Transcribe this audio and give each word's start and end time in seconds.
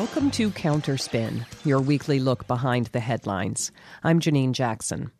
Welcome 0.00 0.30
to 0.30 0.50
Counterspin, 0.50 1.44
your 1.62 1.78
weekly 1.78 2.20
look 2.20 2.46
behind 2.46 2.86
the 2.86 3.00
headlines. 3.00 3.70
I'm 4.02 4.18
Janine 4.18 4.52
Jackson. 4.52 5.10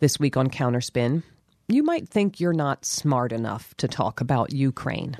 This 0.00 0.20
week 0.20 0.36
on 0.36 0.50
Counterspin, 0.50 1.22
you 1.66 1.82
might 1.82 2.10
think 2.10 2.38
you're 2.38 2.52
not 2.52 2.84
smart 2.84 3.32
enough 3.32 3.74
to 3.78 3.88
talk 3.88 4.20
about 4.20 4.52
Ukraine. 4.52 5.16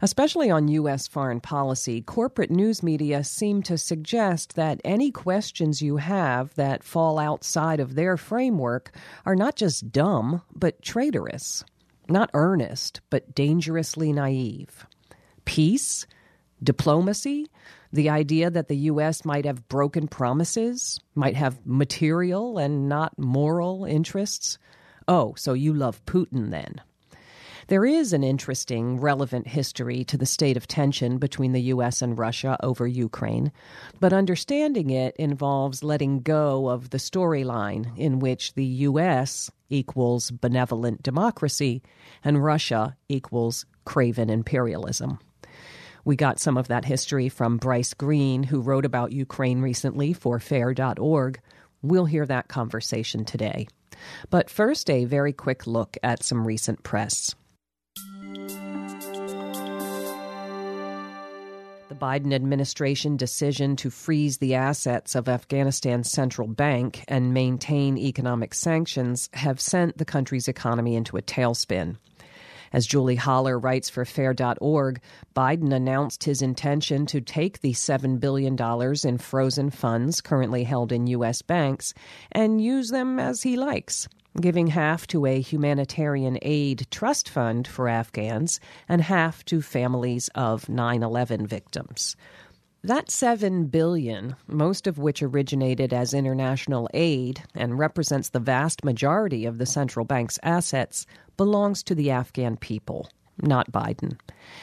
Especially 0.00 0.52
on 0.52 0.68
U.S. 0.68 1.08
foreign 1.08 1.40
policy, 1.40 2.00
corporate 2.00 2.52
news 2.52 2.80
media 2.80 3.24
seem 3.24 3.60
to 3.64 3.76
suggest 3.76 4.54
that 4.54 4.80
any 4.84 5.10
questions 5.10 5.82
you 5.82 5.96
have 5.96 6.54
that 6.54 6.84
fall 6.84 7.18
outside 7.18 7.80
of 7.80 7.96
their 7.96 8.16
framework 8.16 8.92
are 9.26 9.34
not 9.34 9.56
just 9.56 9.90
dumb, 9.90 10.42
but 10.54 10.80
traitorous. 10.80 11.64
Not 12.08 12.30
earnest, 12.34 13.00
but 13.10 13.34
dangerously 13.34 14.12
naive. 14.12 14.86
Peace? 15.44 16.06
Diplomacy? 16.62 17.48
The 17.92 18.10
idea 18.10 18.50
that 18.50 18.68
the 18.68 18.76
U.S. 18.76 19.24
might 19.24 19.46
have 19.46 19.68
broken 19.68 20.08
promises, 20.08 21.00
might 21.14 21.36
have 21.36 21.64
material 21.64 22.58
and 22.58 22.88
not 22.88 23.18
moral 23.18 23.84
interests? 23.84 24.58
Oh, 25.06 25.34
so 25.36 25.54
you 25.54 25.72
love 25.72 26.04
Putin 26.04 26.50
then? 26.50 26.82
There 27.68 27.84
is 27.84 28.14
an 28.14 28.24
interesting, 28.24 28.98
relevant 28.98 29.46
history 29.46 30.02
to 30.04 30.16
the 30.16 30.24
state 30.24 30.56
of 30.56 30.66
tension 30.66 31.18
between 31.18 31.52
the 31.52 31.60
U.S. 31.62 32.00
and 32.00 32.18
Russia 32.18 32.56
over 32.62 32.86
Ukraine, 32.86 33.52
but 34.00 34.14
understanding 34.14 34.88
it 34.88 35.14
involves 35.16 35.82
letting 35.82 36.20
go 36.20 36.68
of 36.68 36.90
the 36.90 36.98
storyline 36.98 37.96
in 37.98 38.20
which 38.20 38.54
the 38.54 38.64
U.S. 38.64 39.50
equals 39.68 40.30
benevolent 40.30 41.02
democracy 41.02 41.82
and 42.24 42.42
Russia 42.42 42.96
equals 43.10 43.66
craven 43.84 44.30
imperialism. 44.30 45.18
We 46.08 46.16
got 46.16 46.40
some 46.40 46.56
of 46.56 46.68
that 46.68 46.86
history 46.86 47.28
from 47.28 47.58
Bryce 47.58 47.92
Greene, 47.92 48.42
who 48.42 48.62
wrote 48.62 48.86
about 48.86 49.12
Ukraine 49.12 49.60
recently 49.60 50.14
for 50.14 50.40
fair.org. 50.40 51.38
We'll 51.82 52.06
hear 52.06 52.24
that 52.24 52.48
conversation 52.48 53.26
today. 53.26 53.68
But 54.30 54.48
first, 54.48 54.88
a 54.88 55.04
very 55.04 55.34
quick 55.34 55.66
look 55.66 55.98
at 56.02 56.22
some 56.22 56.46
recent 56.46 56.82
press. 56.82 57.34
The 61.90 61.94
Biden 61.94 62.32
administration 62.32 63.18
decision 63.18 63.76
to 63.76 63.90
freeze 63.90 64.38
the 64.38 64.54
assets 64.54 65.14
of 65.14 65.28
Afghanistan's 65.28 66.10
central 66.10 66.48
bank 66.48 67.04
and 67.06 67.34
maintain 67.34 67.98
economic 67.98 68.54
sanctions 68.54 69.28
have 69.34 69.60
sent 69.60 69.98
the 69.98 70.06
country's 70.06 70.48
economy 70.48 70.96
into 70.96 71.18
a 71.18 71.22
tailspin. 71.22 71.96
As 72.72 72.86
Julie 72.86 73.16
Hollar 73.16 73.58
writes 73.58 73.88
for 73.88 74.04
Fair.org, 74.04 75.00
Biden 75.34 75.72
announced 75.72 76.24
his 76.24 76.42
intention 76.42 77.06
to 77.06 77.20
take 77.20 77.60
the 77.60 77.72
$7 77.72 78.20
billion 78.20 78.56
in 79.04 79.18
frozen 79.18 79.70
funds 79.70 80.20
currently 80.20 80.64
held 80.64 80.92
in 80.92 81.06
U.S. 81.06 81.42
banks 81.42 81.94
and 82.32 82.60
use 82.60 82.88
them 82.90 83.18
as 83.18 83.42
he 83.42 83.56
likes 83.56 84.08
giving 84.40 84.68
half 84.68 85.06
to 85.08 85.26
a 85.26 85.40
humanitarian 85.40 86.38
aid 86.42 86.86
trust 86.90 87.28
fund 87.28 87.66
for 87.66 87.88
Afghans 87.88 88.60
and 88.88 89.02
half 89.02 89.44
to 89.46 89.60
families 89.60 90.28
of 90.34 90.66
9/11 90.66 91.46
victims. 91.46 92.14
That 92.84 93.10
7 93.10 93.66
billion, 93.66 94.36
most 94.46 94.86
of 94.86 94.98
which 94.98 95.22
originated 95.22 95.92
as 95.92 96.14
international 96.14 96.88
aid 96.94 97.42
and 97.54 97.78
represents 97.78 98.28
the 98.28 98.38
vast 98.38 98.84
majority 98.84 99.46
of 99.46 99.58
the 99.58 99.66
central 99.66 100.04
bank's 100.04 100.38
assets, 100.44 101.04
belongs 101.38 101.82
to 101.84 101.94
the 101.94 102.10
Afghan 102.10 102.58
people, 102.58 103.08
not 103.40 103.72
Biden. 103.72 104.18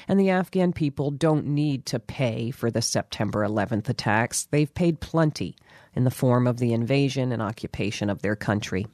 And 0.07 0.19
the 0.19 0.29
Afghan 0.29 0.73
people 0.73 1.09
don't 1.09 1.47
need 1.47 1.87
to 1.87 1.99
pay 1.99 2.51
for 2.51 2.69
the 2.69 2.83
September 2.83 3.43
11th 3.43 3.89
attacks. 3.89 4.47
They've 4.51 4.71
paid 4.71 4.99
plenty 4.99 5.55
in 5.95 6.03
the 6.03 6.11
form 6.11 6.45
of 6.45 6.57
the 6.57 6.73
invasion 6.73 7.31
and 7.31 7.41
occupation 7.41 8.11
of 8.11 8.21
their 8.21 8.35
country. 8.35 8.85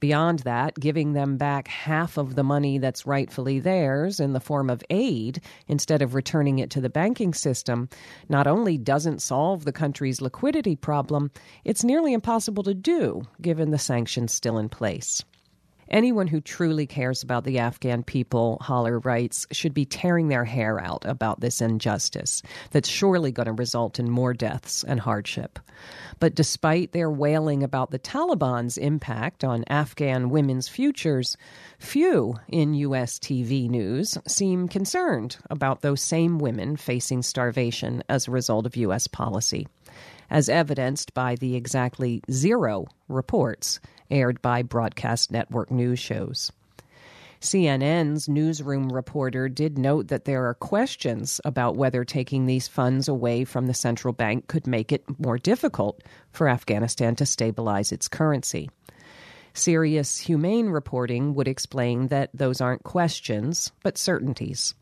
Beyond 0.00 0.40
that, 0.40 0.74
giving 0.74 1.12
them 1.12 1.36
back 1.38 1.68
half 1.68 2.18
of 2.18 2.34
the 2.34 2.42
money 2.42 2.76
that's 2.78 3.06
rightfully 3.06 3.60
theirs 3.60 4.20
in 4.20 4.32
the 4.32 4.40
form 4.40 4.68
of 4.68 4.82
aid 4.90 5.40
instead 5.68 6.02
of 6.02 6.14
returning 6.14 6.58
it 6.58 6.68
to 6.70 6.80
the 6.80 6.90
banking 6.90 7.32
system 7.32 7.88
not 8.28 8.46
only 8.46 8.76
doesn't 8.76 9.22
solve 9.22 9.64
the 9.64 9.72
country's 9.72 10.20
liquidity 10.20 10.76
problem, 10.76 11.30
it's 11.64 11.84
nearly 11.84 12.12
impossible 12.12 12.64
to 12.64 12.74
do 12.74 13.22
given 13.40 13.70
the 13.70 13.78
sanctions 13.78 14.32
still 14.32 14.58
in 14.58 14.68
place. 14.68 15.24
Anyone 15.94 16.26
who 16.26 16.40
truly 16.40 16.88
cares 16.88 17.22
about 17.22 17.44
the 17.44 17.60
Afghan 17.60 18.02
people, 18.02 18.58
Hollar 18.60 18.98
writes, 18.98 19.46
should 19.52 19.72
be 19.72 19.84
tearing 19.84 20.26
their 20.26 20.44
hair 20.44 20.80
out 20.80 21.04
about 21.06 21.38
this 21.38 21.60
injustice 21.60 22.42
that's 22.72 22.88
surely 22.88 23.30
going 23.30 23.46
to 23.46 23.52
result 23.52 24.00
in 24.00 24.10
more 24.10 24.34
deaths 24.34 24.82
and 24.82 24.98
hardship. 24.98 25.60
But 26.18 26.34
despite 26.34 26.90
their 26.90 27.08
wailing 27.08 27.62
about 27.62 27.92
the 27.92 28.00
Taliban's 28.00 28.76
impact 28.76 29.44
on 29.44 29.62
Afghan 29.68 30.30
women's 30.30 30.66
futures, 30.66 31.36
few 31.78 32.40
in 32.48 32.74
U.S. 32.74 33.20
TV 33.20 33.70
news 33.70 34.18
seem 34.26 34.66
concerned 34.66 35.36
about 35.48 35.82
those 35.82 36.00
same 36.00 36.40
women 36.40 36.76
facing 36.76 37.22
starvation 37.22 38.02
as 38.08 38.26
a 38.26 38.32
result 38.32 38.66
of 38.66 38.74
U.S. 38.74 39.06
policy 39.06 39.68
as 40.28 40.48
evidenced 40.48 41.14
by 41.14 41.36
the 41.36 41.54
exactly 41.54 42.20
zero 42.32 42.86
reports 43.06 43.78
aired 44.10 44.40
by 44.42 44.62
broadcast 44.62 45.30
network 45.30 45.70
news 45.70 45.98
shows. 45.98 46.52
CNN's 47.44 48.26
newsroom 48.26 48.88
reporter 48.90 49.50
did 49.50 49.76
note 49.76 50.08
that 50.08 50.24
there 50.24 50.46
are 50.48 50.54
questions 50.54 51.42
about 51.44 51.76
whether 51.76 52.02
taking 52.02 52.46
these 52.46 52.68
funds 52.68 53.06
away 53.06 53.44
from 53.44 53.66
the 53.66 53.74
central 53.74 54.14
bank 54.14 54.48
could 54.48 54.66
make 54.66 54.92
it 54.92 55.04
more 55.18 55.36
difficult 55.36 56.02
for 56.32 56.48
Afghanistan 56.48 57.14
to 57.16 57.26
stabilize 57.26 57.92
its 57.92 58.08
currency. 58.08 58.70
Serious 59.52 60.18
humane 60.18 60.68
reporting 60.68 61.34
would 61.34 61.46
explain 61.46 62.08
that 62.08 62.30
those 62.32 62.62
aren't 62.62 62.82
questions, 62.82 63.72
but 63.82 63.98
certainties. 63.98 64.74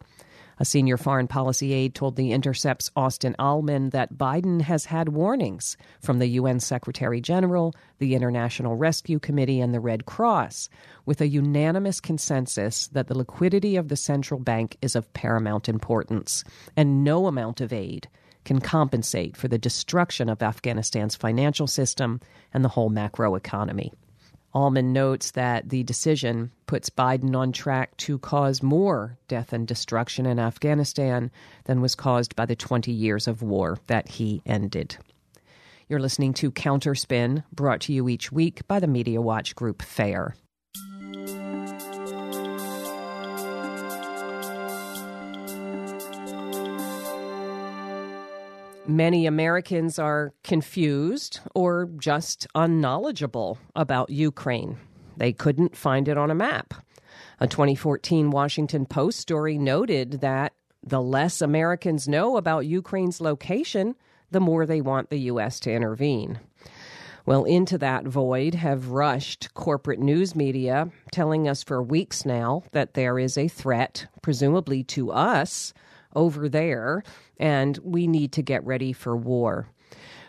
A 0.63 0.65
senior 0.65 0.97
foreign 0.97 1.27
policy 1.27 1.73
aide 1.73 1.93
told 1.93 2.15
The 2.15 2.31
Intercept's 2.31 2.93
Austin 2.95 3.35
Ahlman 3.37 3.91
that 3.91 4.17
Biden 4.17 4.61
has 4.61 4.85
had 4.85 5.09
warnings 5.09 5.77
from 6.01 6.21
the 6.21 6.29
UN 6.29 6.61
Secretary 6.61 7.21
General, 7.21 7.75
the 7.99 8.15
International 8.15 8.77
Rescue 8.77 9.19
Committee, 9.19 9.61
and 9.61 9.75
the 9.75 9.81
Red 9.81 10.07
Cross, 10.07 10.69
with 11.05 11.21
a 11.21 11.27
unanimous 11.27 12.01
consensus 12.01 12.87
that 12.93 13.09
the 13.09 13.19
liquidity 13.19 13.75
of 13.75 13.89
the 13.89 13.97
central 13.97 14.39
bank 14.39 14.77
is 14.81 14.95
of 14.95 15.13
paramount 15.15 15.69
importance, 15.69 16.45
and 16.77 17.03
no 17.03 17.27
amount 17.27 17.61
of 17.61 17.73
aid 17.73 18.07
can 18.45 18.61
compensate 18.61 19.37
for 19.37 19.49
the 19.49 19.59
destruction 19.59 20.29
of 20.29 20.45
Afghanistan's 20.45 21.17
financial 21.17 21.67
system 21.67 22.21
and 22.55 22.65
the 22.65 22.69
whole 22.69 22.89
macroeconomy. 22.89 23.91
Ahlman 24.55 24.93
notes 24.93 25.31
that 25.33 25.71
the 25.71 25.83
decision 25.83 26.53
puts 26.67 26.91
Biden 26.91 27.35
on 27.37 27.53
track 27.53 27.97
to 27.99 28.19
cause 28.19 28.63
more 28.63 29.17
death 29.29 29.53
and 29.53 29.67
destruction 29.67 30.27
in 30.27 30.39
Afghanistan 30.39 31.31
than 31.65 31.81
was 31.81 31.95
caused 31.95 32.37
by 32.37 32.47
the 32.47 32.57
20 32.57 32.93
years 32.93 33.27
of 33.27 33.43
war 33.43 33.79
that 33.87 34.09
he 34.09 34.43
ended. 34.45 34.97
You're 35.89 36.01
listening 36.01 36.35
to 36.35 36.51
Counterspin, 36.51 37.45
brought 37.53 37.81
to 37.83 37.93
you 37.93 38.09
each 38.09 38.31
week 38.31 38.67
by 38.69 38.81
the 38.81 38.87
Media 38.87 39.21
Watch 39.21 39.55
Group 39.55 39.83
FAIR. 39.83 40.35
Many 48.87 49.27
Americans 49.27 50.01
are 50.01 50.35
confused 50.43 51.39
or 51.55 51.89
just 51.99 52.49
unknowledgeable 52.57 53.59
about 53.77 54.11
Ukraine. 54.11 54.77
They 55.17 55.33
couldn't 55.33 55.77
find 55.77 56.09
it 56.09 56.19
on 56.19 56.33
a 56.33 56.35
map. 56.35 56.75
A 57.39 57.47
2014 57.47 58.31
Washington 58.31 58.87
Post 58.87 59.21
story 59.21 59.57
noted 59.57 60.21
that 60.21 60.55
the 60.83 61.01
less 61.01 61.41
Americans 61.41 62.09
know 62.09 62.37
about 62.37 62.67
Ukraine's 62.67 63.21
location, 63.21 63.95
the 64.33 64.41
more 64.41 64.67
they 64.67 64.81
want 64.81 65.11
the 65.11 65.21
U.S. 65.21 65.61
to 65.61 65.73
intervene. 65.73 66.41
Well, 67.25 67.45
into 67.45 67.79
that 67.79 68.05
void 68.05 68.55
have 68.55 68.89
rushed 68.89 69.55
corporate 69.55 70.01
news 70.01 70.35
media, 70.35 70.91
telling 71.13 71.47
us 71.47 71.63
for 71.63 71.81
weeks 71.81 72.27
now 72.27 72.65
that 72.73 72.95
there 72.95 73.17
is 73.17 73.39
a 73.39 73.47
threat, 73.47 74.07
presumably 74.23 74.83
to 74.85 75.13
us, 75.13 75.73
over 76.15 76.49
there, 76.49 77.03
and 77.39 77.79
we 77.79 78.07
need 78.07 78.33
to 78.33 78.43
get 78.43 78.65
ready 78.65 78.93
for 78.93 79.17
war. 79.17 79.69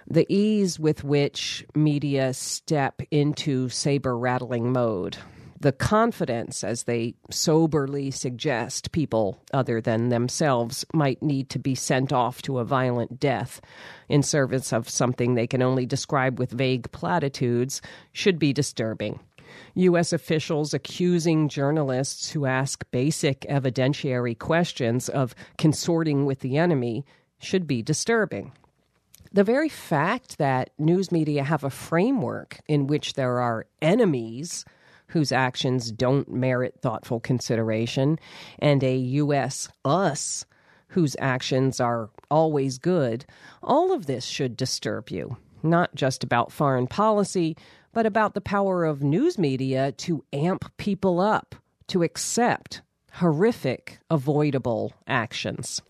The 0.07 0.25
ease 0.27 0.79
with 0.79 1.03
which 1.03 1.65
media 1.75 2.33
step 2.33 3.01
into 3.09 3.69
saber 3.69 4.17
rattling 4.17 4.73
mode, 4.73 5.17
the 5.63 5.71
confidence 5.71 6.61
as 6.61 6.83
they 6.83 7.15
soberly 7.31 8.11
suggest 8.11 8.91
people 8.91 9.41
other 9.53 9.79
than 9.79 10.09
themselves 10.09 10.83
might 10.93 11.23
need 11.23 11.49
to 11.51 11.59
be 11.59 11.73
sent 11.73 12.11
off 12.11 12.41
to 12.41 12.59
a 12.59 12.65
violent 12.65 13.17
death 13.17 13.61
in 14.09 14.23
service 14.23 14.73
of 14.73 14.89
something 14.89 15.35
they 15.35 15.47
can 15.47 15.61
only 15.61 15.85
describe 15.85 16.37
with 16.37 16.51
vague 16.51 16.91
platitudes 16.91 17.81
should 18.11 18.37
be 18.37 18.51
disturbing. 18.51 19.21
U.S. 19.75 20.13
officials 20.13 20.73
accusing 20.73 21.49
journalists 21.49 22.31
who 22.31 22.45
ask 22.45 22.85
basic 22.91 23.41
evidentiary 23.41 24.37
questions 24.37 25.09
of 25.09 25.33
consorting 25.57 26.25
with 26.25 26.39
the 26.41 26.57
enemy 26.57 27.05
should 27.39 27.65
be 27.65 27.81
disturbing. 27.81 28.51
The 29.31 29.43
very 29.43 29.69
fact 29.69 30.37
that 30.37 30.69
news 30.77 31.11
media 31.11 31.43
have 31.43 31.63
a 31.63 31.71
framework 31.71 32.59
in 32.67 32.85
which 32.85 33.13
there 33.13 33.39
are 33.39 33.65
enemies 33.81 34.63
whose 35.07 35.31
actions 35.31 35.91
don't 35.91 36.31
merit 36.31 36.79
thoughtful 36.81 37.19
consideration 37.19 38.19
and 38.59 38.83
a 38.83 38.95
U.S. 38.95 39.69
us 39.83 40.45
whose 40.89 41.15
actions 41.19 41.79
are 41.79 42.11
always 42.29 42.77
good, 42.77 43.25
all 43.63 43.91
of 43.91 44.05
this 44.05 44.25
should 44.25 44.55
disturb 44.55 45.09
you, 45.09 45.37
not 45.63 45.93
just 45.95 46.23
about 46.23 46.51
foreign 46.51 46.85
policy, 46.85 47.57
but 47.93 48.05
about 48.05 48.33
the 48.33 48.41
power 48.41 48.83
of 48.83 49.03
news 49.03 49.37
media 49.37 49.91
to 49.93 50.25
amp 50.33 50.75
people 50.77 51.19
up, 51.19 51.55
to 51.87 52.03
accept 52.03 52.81
horrific, 53.13 53.99
avoidable 54.09 54.93
actions. 55.07 55.81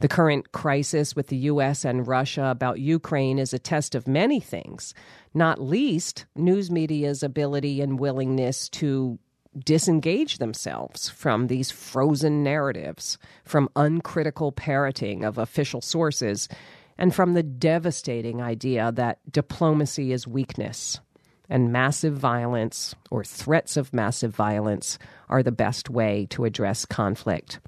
The 0.00 0.08
current 0.08 0.52
crisis 0.52 1.16
with 1.16 1.28
the 1.28 1.36
U.S. 1.36 1.84
and 1.84 2.06
Russia 2.06 2.44
about 2.44 2.78
Ukraine 2.78 3.38
is 3.38 3.52
a 3.52 3.58
test 3.58 3.94
of 3.94 4.06
many 4.06 4.40
things, 4.40 4.94
not 5.34 5.60
least 5.60 6.26
news 6.36 6.70
media's 6.70 7.22
ability 7.22 7.80
and 7.80 7.98
willingness 7.98 8.68
to 8.70 9.18
disengage 9.58 10.38
themselves 10.38 11.08
from 11.08 11.48
these 11.48 11.70
frozen 11.70 12.42
narratives, 12.44 13.18
from 13.44 13.68
uncritical 13.74 14.52
parroting 14.52 15.24
of 15.24 15.38
official 15.38 15.80
sources, 15.80 16.48
and 16.96 17.14
from 17.14 17.32
the 17.34 17.42
devastating 17.42 18.40
idea 18.40 18.92
that 18.92 19.18
diplomacy 19.32 20.12
is 20.12 20.26
weakness 20.26 21.00
and 21.50 21.72
massive 21.72 22.16
violence 22.16 22.94
or 23.10 23.24
threats 23.24 23.76
of 23.76 23.92
massive 23.92 24.34
violence 24.34 24.98
are 25.28 25.42
the 25.42 25.52
best 25.52 25.90
way 25.90 26.26
to 26.30 26.44
address 26.44 26.86
conflict. 26.86 27.60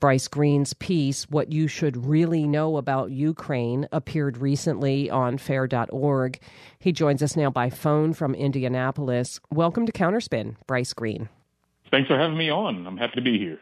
Bryce 0.00 0.28
Greene's 0.28 0.74
piece, 0.74 1.24
What 1.28 1.50
You 1.50 1.66
Should 1.66 1.96
Really 1.96 2.46
Know 2.46 2.76
About 2.76 3.10
Ukraine, 3.10 3.88
appeared 3.90 4.38
recently 4.38 5.10
on 5.10 5.38
fair.org. 5.38 6.38
He 6.78 6.92
joins 6.92 7.22
us 7.22 7.34
now 7.34 7.50
by 7.50 7.70
phone 7.70 8.12
from 8.12 8.34
Indianapolis. 8.34 9.40
Welcome 9.50 9.86
to 9.86 9.92
Counterspin, 9.92 10.54
Bryce 10.68 10.92
Greene. 10.92 11.28
Thanks 11.90 12.06
for 12.06 12.16
having 12.16 12.36
me 12.36 12.50
on. 12.50 12.86
I'm 12.86 12.98
happy 12.98 13.16
to 13.16 13.22
be 13.22 13.38
here. 13.38 13.58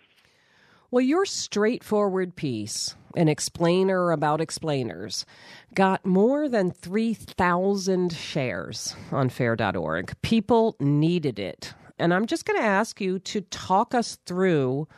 Well, 0.96 1.04
your 1.04 1.26
straightforward 1.26 2.36
piece, 2.36 2.96
an 3.14 3.28
explainer 3.28 4.12
about 4.12 4.40
explainers, 4.40 5.26
got 5.74 6.06
more 6.06 6.48
than 6.48 6.70
3,000 6.70 8.14
shares 8.14 8.96
on 9.12 9.28
fair.org. 9.28 10.14
People 10.22 10.74
needed 10.80 11.38
it. 11.38 11.74
And 11.98 12.14
I'm 12.14 12.24
just 12.24 12.46
going 12.46 12.58
to 12.58 12.64
ask 12.64 12.98
you 12.98 13.18
to 13.18 13.42
talk 13.42 13.94
us 13.94 14.16
through 14.24 14.88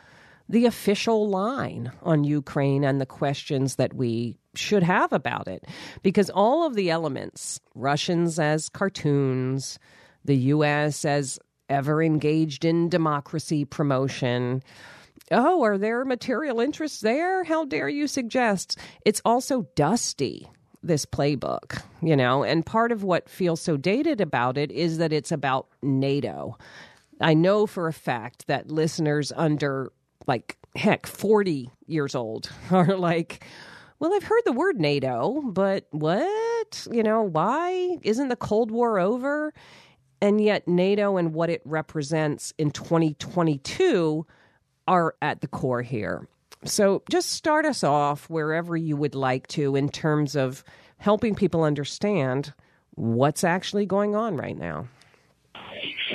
the 0.47 0.65
official 0.65 1.27
line 1.27 1.91
on 2.01 2.23
Ukraine 2.23 2.85
and 2.85 3.01
the 3.01 3.05
questions 3.05 3.75
that 3.75 3.93
we 3.93 4.37
should 4.55 4.83
have 4.83 5.11
about 5.11 5.49
it. 5.49 5.65
Because 6.01 6.29
all 6.29 6.65
of 6.65 6.75
the 6.75 6.89
elements, 6.89 7.59
Russians 7.75 8.39
as 8.39 8.69
cartoons, 8.69 9.77
the 10.23 10.37
U.S. 10.37 11.03
as 11.03 11.39
ever 11.67 12.01
engaged 12.01 12.63
in 12.63 12.87
democracy 12.87 13.65
promotion, 13.65 14.63
Oh, 15.31 15.63
are 15.63 15.77
there 15.77 16.03
material 16.05 16.59
interests 16.59 17.01
there? 17.01 17.43
How 17.43 17.65
dare 17.65 17.89
you 17.89 18.07
suggest? 18.07 18.77
It's 19.05 19.21
also 19.23 19.67
dusty, 19.75 20.49
this 20.81 21.05
playbook, 21.05 21.81
you 22.01 22.15
know, 22.15 22.43
and 22.43 22.65
part 22.65 22.91
of 22.91 23.03
what 23.03 23.29
feels 23.29 23.61
so 23.61 23.77
dated 23.77 24.21
about 24.21 24.57
it 24.57 24.71
is 24.71 24.97
that 24.97 25.13
it's 25.13 25.31
about 25.31 25.67
NATO. 25.81 26.57
I 27.21 27.33
know 27.33 27.67
for 27.67 27.87
a 27.87 27.93
fact 27.93 28.47
that 28.47 28.71
listeners 28.71 29.31
under 29.35 29.91
like 30.27 30.57
heck 30.75 31.05
40 31.07 31.69
years 31.87 32.15
old 32.15 32.49
are 32.71 32.95
like 32.95 33.43
well 33.97 34.13
i've 34.13 34.23
heard 34.23 34.43
the 34.45 34.51
word 34.51 34.79
nato 34.79 35.41
but 35.41 35.87
what 35.89 36.87
you 36.91 37.01
know 37.01 37.23
why 37.23 37.97
isn't 38.03 38.27
the 38.29 38.35
cold 38.35 38.69
war 38.69 38.99
over 38.99 39.51
and 40.21 40.39
yet 40.39 40.67
nato 40.67 41.17
and 41.17 41.33
what 41.33 41.49
it 41.49 41.61
represents 41.65 42.53
in 42.57 42.69
2022 42.69 44.25
are 44.89 45.15
at 45.21 45.41
the 45.41 45.47
core 45.47 45.81
here 45.81 46.27
so 46.65 47.01
just 47.09 47.29
start 47.29 47.65
us 47.65 47.83
off 47.83 48.29
wherever 48.29 48.75
you 48.75 48.97
would 48.97 49.15
like 49.15 49.47
to 49.47 49.75
in 49.75 49.87
terms 49.87 50.35
of 50.35 50.63
helping 50.97 51.33
people 51.33 51.63
understand 51.63 52.53
what's 52.95 53.43
actually 53.43 53.85
going 53.85 54.15
on 54.15 54.35
right 54.35 54.57
now 54.57 54.87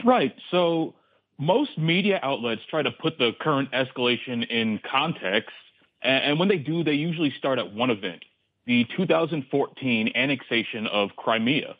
right 0.05 0.35
so 0.51 0.95
most 1.39 1.77
media 1.79 2.21
outlets 2.23 2.63
try 2.71 2.83
to 2.83 2.91
put 2.91 3.19
the 3.19 3.33
current 3.41 3.71
escalation 3.73 4.49
in 4.49 4.81
context. 4.91 5.51
And 6.03 6.39
when 6.39 6.49
they 6.49 6.59
do, 6.59 6.85
they 6.85 6.93
usually 6.93 7.33
start 7.39 7.59
at 7.59 7.73
one 7.73 7.91
event, 7.91 8.25
the 8.67 8.85
2014 8.97 10.13
annexation 10.15 10.87
of 10.87 11.11
Crimea. 11.17 11.77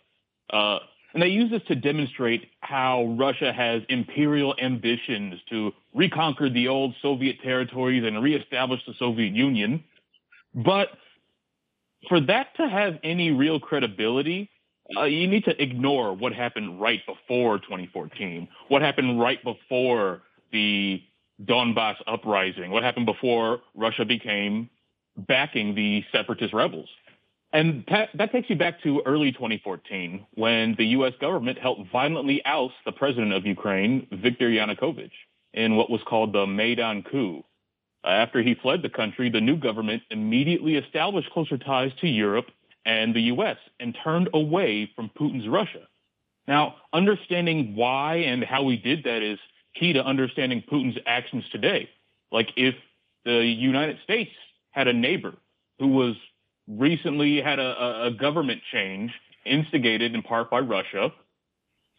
Uh, 0.49 0.79
and 1.15 1.23
they 1.23 1.29
use 1.29 1.51
this 1.51 1.63
to 1.69 1.77
demonstrate 1.77 2.51
how 2.61 3.05
Russia 3.17 3.53
has 3.53 3.83
imperial 3.89 4.55
ambitions 4.61 5.41
to 5.49 5.73
reconquer 5.95 6.51
the 6.51 6.67
old 6.67 6.95
Soviet 7.01 7.41
territories 7.41 8.03
and 8.05 8.21
reestablish 8.21 8.81
the 8.85 8.95
Soviet 8.99 9.33
Union. 9.33 9.85
But 10.55 10.89
for 12.09 12.21
that 12.21 12.57
to 12.57 12.69
have 12.69 12.99
any 13.05 13.31
real 13.31 13.61
credibility, 13.61 14.51
uh, 14.97 15.05
you 15.05 15.29
need 15.29 15.45
to 15.45 15.63
ignore 15.63 16.13
what 16.13 16.33
happened 16.33 16.81
right 16.81 17.01
before 17.07 17.59
2014, 17.61 18.49
what 18.69 18.83
happened 18.83 19.21
right 19.21 19.43
before 19.45 20.23
the 20.53 21.01
Donbass 21.45 21.97
uprising, 22.09 22.71
what 22.71 22.83
happened 22.83 23.07
before 23.07 23.61
Russia 23.75 24.05
became 24.05 24.69
backing 25.17 25.75
the 25.77 26.05
separatist 26.13 26.53
rebels. 26.53 26.89
And 27.55 27.85
that, 27.89 28.09
that 28.15 28.33
takes 28.33 28.51
you 28.51 28.57
back 28.57 28.83
to 28.83 29.01
early 29.07 29.31
2014 29.31 30.27
when 30.35 30.75
the 30.77 30.87
U.S. 30.87 31.13
government 31.21 31.57
helped 31.57 31.89
violently 31.93 32.45
oust 32.45 32.75
the 32.85 32.91
president 32.91 33.33
of 33.33 33.47
Ukraine, 33.47 34.09
Viktor 34.11 34.51
Yanukovych, 34.51 35.13
in 35.53 35.77
what 35.77 35.89
was 35.89 36.01
called 36.05 36.33
the 36.33 36.47
Maidan 36.49 37.05
coup. 37.05 37.45
After 38.05 38.43
he 38.43 38.57
fled 38.57 38.83
the 38.83 38.89
country, 38.89 39.31
the 39.31 39.41
new 39.41 39.57
government 39.57 40.03
immediately 40.11 40.75
established 40.75 41.31
closer 41.31 41.57
ties 41.57 41.93
to 42.01 42.09
Europe 42.09 42.47
and 42.85 43.15
the 43.15 43.23
U.S. 43.23 43.57
and 43.79 43.97
turned 44.03 44.31
away 44.35 44.91
from 44.97 45.09
Putin's 45.17 45.49
Russia. 45.49 45.87
Now, 46.49 46.75
understanding 46.93 47.77
why 47.77 48.17
and 48.17 48.43
how 48.43 48.65
we 48.65 48.77
did 48.77 49.05
that 49.05 49.23
is 49.23 49.39
key 49.79 49.93
to 49.93 50.05
understanding 50.05 50.61
Putin's 50.69 50.99
actions 51.07 51.45
today. 51.53 51.89
Like 52.33 52.49
if 52.57 52.75
the 53.25 53.45
United 53.45 53.99
States 54.03 54.33
had 54.73 54.89
a 54.89 54.93
neighbor 54.93 55.35
who 55.79 55.87
was 55.87 56.17
recently 56.69 57.41
had 57.41 57.59
a, 57.59 58.07
a 58.07 58.11
government 58.11 58.61
change 58.73 59.13
instigated 59.45 60.15
in 60.15 60.23
part 60.23 60.51
by 60.51 60.61
Russia, 60.61 61.13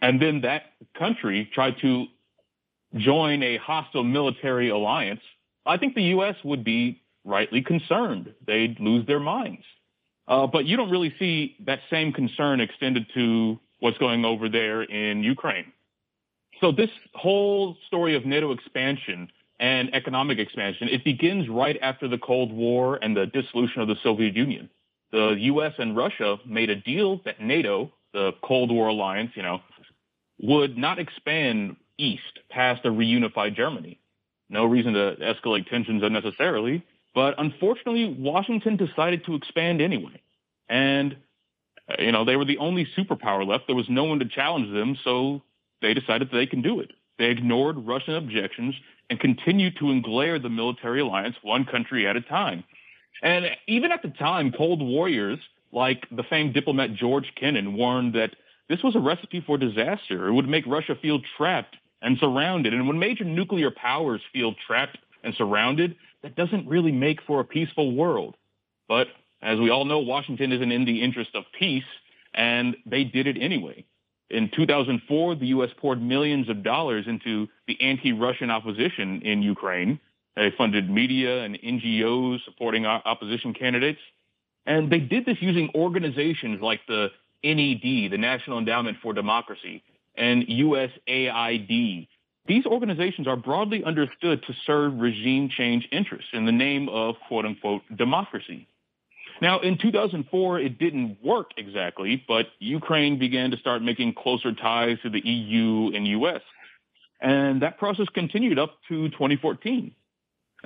and 0.02 0.22
then 0.22 0.42
that 0.42 0.64
country 0.98 1.50
tried 1.54 1.76
to 1.82 2.06
join 2.96 3.44
a 3.44 3.58
hostile 3.58 4.04
military 4.04 4.70
alliance, 4.70 5.22
I 5.66 5.78
think 5.78 5.96
the 5.96 6.04
U.S. 6.04 6.36
would 6.44 6.64
be 6.64 7.02
rightly 7.24 7.62
concerned. 7.62 8.34
They'd 8.46 8.80
lose 8.80 9.06
their 9.08 9.20
minds. 9.20 9.64
Uh, 10.28 10.48
but 10.48 10.66
you 10.66 10.78
don't 10.78 10.90
really 10.90 11.14
see 11.20 11.56
that 11.66 11.80
same 11.90 12.12
concern 12.12 12.60
extended 12.60 13.08
to 13.14 13.60
what's 13.80 13.98
going 13.98 14.26
over 14.26 14.50
there 14.50 14.84
in 14.84 15.24
Ukraine. 15.24 15.72
So 16.62 16.72
this 16.72 16.90
whole 17.14 17.78
story 17.88 18.16
of 18.16 18.26
NATO 18.26 18.52
expansion 18.52 19.30
and 19.60 19.94
economic 19.94 20.38
expansion, 20.38 20.90
it 20.90 21.04
begins 21.04 21.48
right 21.48 21.78
after 21.82 22.08
the 22.08 22.18
Cold 22.18 22.52
War 22.52 23.00
and 23.02 23.16
the 23.16 23.26
dissolution 23.26 23.82
of 23.82 23.88
the 23.88 23.96
Soviet 24.04 24.36
Union. 24.36 24.70
The 25.12 25.36
U.S. 25.40 25.74
and 25.78 25.96
Russia 25.96 26.38
made 26.46 26.70
a 26.70 26.76
deal 26.76 27.22
that 27.26 27.40
NATO, 27.40 27.94
the 28.14 28.34
Cold 28.44 28.72
War 28.72 28.88
alliance, 28.88 29.32
you 29.36 29.44
know, 29.44 29.62
would 30.42 30.78
not 30.78 31.00
expand 31.00 31.78
east 31.98 32.40
past 32.50 32.86
a 32.86 32.90
reunified 32.90 33.56
Germany. 33.56 34.00
No 34.50 34.66
reason 34.66 34.94
to 34.94 35.16
escalate 35.22 35.70
tensions 35.70 36.04
unnecessarily. 36.04 36.84
But 37.14 37.36
unfortunately, 37.38 38.14
Washington 38.20 38.76
decided 38.76 39.26
to 39.26 39.36
expand 39.36 39.82
anyway. 39.82 40.22
And, 40.68 41.16
you 41.98 42.12
know, 42.12 42.26
they 42.26 42.36
were 42.36 42.46
the 42.46 42.58
only 42.58 42.86
superpower 42.98 43.48
left. 43.48 43.68
There 43.68 43.76
was 43.76 43.90
no 43.90 44.04
one 44.04 44.20
to 44.20 44.26
challenge 44.26 44.74
them, 44.74 44.98
so 45.04 45.42
they 45.82 45.94
decided 45.94 46.30
that 46.30 46.36
they 46.36 46.46
can 46.46 46.62
do 46.62 46.82
it. 46.82 46.92
They 47.18 47.26
ignored 47.26 47.78
Russian 47.86 48.16
objections 48.16 48.76
and 49.10 49.20
continued 49.20 49.78
to 49.78 49.86
englare 49.86 50.42
the 50.42 50.50
military 50.50 51.00
alliance 51.00 51.36
one 51.42 51.66
country 51.66 52.08
at 52.08 52.16
a 52.16 52.22
time. 52.22 52.64
And 53.22 53.46
even 53.68 53.92
at 53.92 54.02
the 54.02 54.10
time, 54.10 54.52
Cold 54.52 54.82
Warriors, 54.82 55.40
like 55.72 56.08
the 56.12 56.24
famed 56.24 56.54
diplomat 56.54 56.94
George 56.94 57.32
Kennan, 57.36 57.76
warned 57.76 58.14
that 58.14 58.32
this 58.68 58.84
was 58.84 58.96
a 58.96 59.00
recipe 59.00 59.42
for 59.42 59.58
disaster. 59.58 60.28
It 60.28 60.34
would 60.34 60.50
make 60.50 60.66
Russia 60.66 60.96
feel 61.02 61.22
trapped 61.38 61.76
and 62.02 62.18
surrounded. 62.18 62.74
And 62.74 62.88
when 62.88 63.00
major 63.00 63.24
nuclear 63.24 63.72
powers 63.72 64.22
feel 64.34 64.54
trapped 64.68 64.98
and 65.24 65.34
surrounded, 65.36 65.96
that 66.24 66.36
doesn't 66.36 66.68
really 66.68 66.92
make 66.92 67.22
for 67.22 67.40
a 67.40 67.46
peaceful 67.46 67.96
world. 67.96 68.36
But 68.88 69.08
as 69.42 69.60
we 69.60 69.70
all 69.70 69.86
know, 69.86 70.00
Washington 70.00 70.52
isn't 70.52 70.72
in 70.72 70.86
the 70.86 71.02
interest 71.02 71.32
of 71.36 71.44
peace, 71.58 71.84
and 72.34 72.76
they 72.86 73.04
did 73.04 73.28
it 73.28 73.38
anyway. 73.40 73.86
In 74.30 74.50
2004, 74.56 75.36
the 75.36 75.48
U.S. 75.48 75.70
poured 75.78 76.02
millions 76.02 76.50
of 76.50 76.64
dollars 76.64 77.06
into 77.08 77.48
the 77.68 77.80
anti-Russian 77.82 78.50
opposition 78.50 79.22
in 79.22 79.42
Ukraine. 79.42 80.00
They 80.36 80.52
funded 80.58 80.90
media 80.90 81.44
and 81.44 81.56
NGOs 81.56 82.44
supporting 82.44 82.86
opposition 82.86 83.54
candidates. 83.54 84.00
And 84.66 84.92
they 84.92 85.00
did 85.00 85.26
this 85.26 85.38
using 85.42 85.70
organizations 85.76 86.62
like 86.62 86.82
the 86.88 87.10
NED, 87.44 88.12
the 88.12 88.18
National 88.18 88.58
Endowment 88.58 88.98
for 89.02 89.14
Democracy, 89.14 89.84
and 90.16 90.44
USAID. 90.48 92.08
These 92.48 92.66
organizations 92.66 93.28
are 93.28 93.36
broadly 93.36 93.84
understood 93.84 94.44
to 94.48 94.54
serve 94.66 94.94
regime 95.00 95.50
change 95.50 95.88
interests 95.92 96.30
in 96.34 96.46
the 96.46 96.52
name 96.52 96.90
of 96.90 97.16
quote 97.28 97.46
unquote 97.46 97.84
democracy. 97.96 98.68
Now, 99.42 99.60
in 99.60 99.78
2004, 99.78 100.60
it 100.60 100.80
didn't 100.80 101.18
work 101.24 101.52
exactly, 101.58 102.24
but 102.28 102.48
Ukraine 102.60 103.20
began 103.20 103.52
to 103.52 103.58
start 103.58 103.82
making 103.82 104.14
closer 104.14 104.54
ties 104.54 104.98
to 105.04 105.10
the 105.10 105.20
EU 105.20 105.92
and 105.96 106.08
US. 106.08 106.42
And 107.22 107.62
that 107.62 107.78
process 107.78 108.08
continued 108.14 108.60
up 108.60 108.78
to 108.90 109.10
2014. 109.10 109.94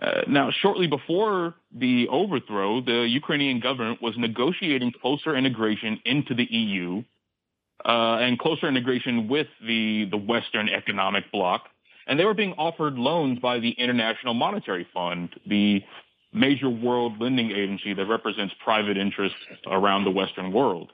Uh, 0.01 0.21
now, 0.27 0.49
shortly 0.61 0.87
before 0.87 1.55
the 1.73 2.07
overthrow, 2.09 2.81
the 2.81 3.07
Ukrainian 3.07 3.59
government 3.59 4.01
was 4.01 4.17
negotiating 4.17 4.93
closer 5.01 5.35
integration 5.35 5.99
into 6.05 6.33
the 6.33 6.45
EU 6.45 7.03
uh, 7.85 8.17
and 8.21 8.39
closer 8.39 8.67
integration 8.67 9.27
with 9.27 9.47
the, 9.65 10.05
the 10.09 10.17
Western 10.17 10.69
economic 10.69 11.29
bloc. 11.31 11.63
And 12.07 12.19
they 12.19 12.25
were 12.25 12.33
being 12.33 12.53
offered 12.53 12.95
loans 12.95 13.39
by 13.39 13.59
the 13.59 13.71
International 13.71 14.33
Monetary 14.33 14.87
Fund, 14.93 15.35
the 15.45 15.83
major 16.33 16.69
world 16.69 17.19
lending 17.19 17.51
agency 17.51 17.93
that 17.93 18.05
represents 18.05 18.53
private 18.63 18.97
interests 18.97 19.37
around 19.67 20.03
the 20.03 20.11
Western 20.11 20.51
world. 20.51 20.91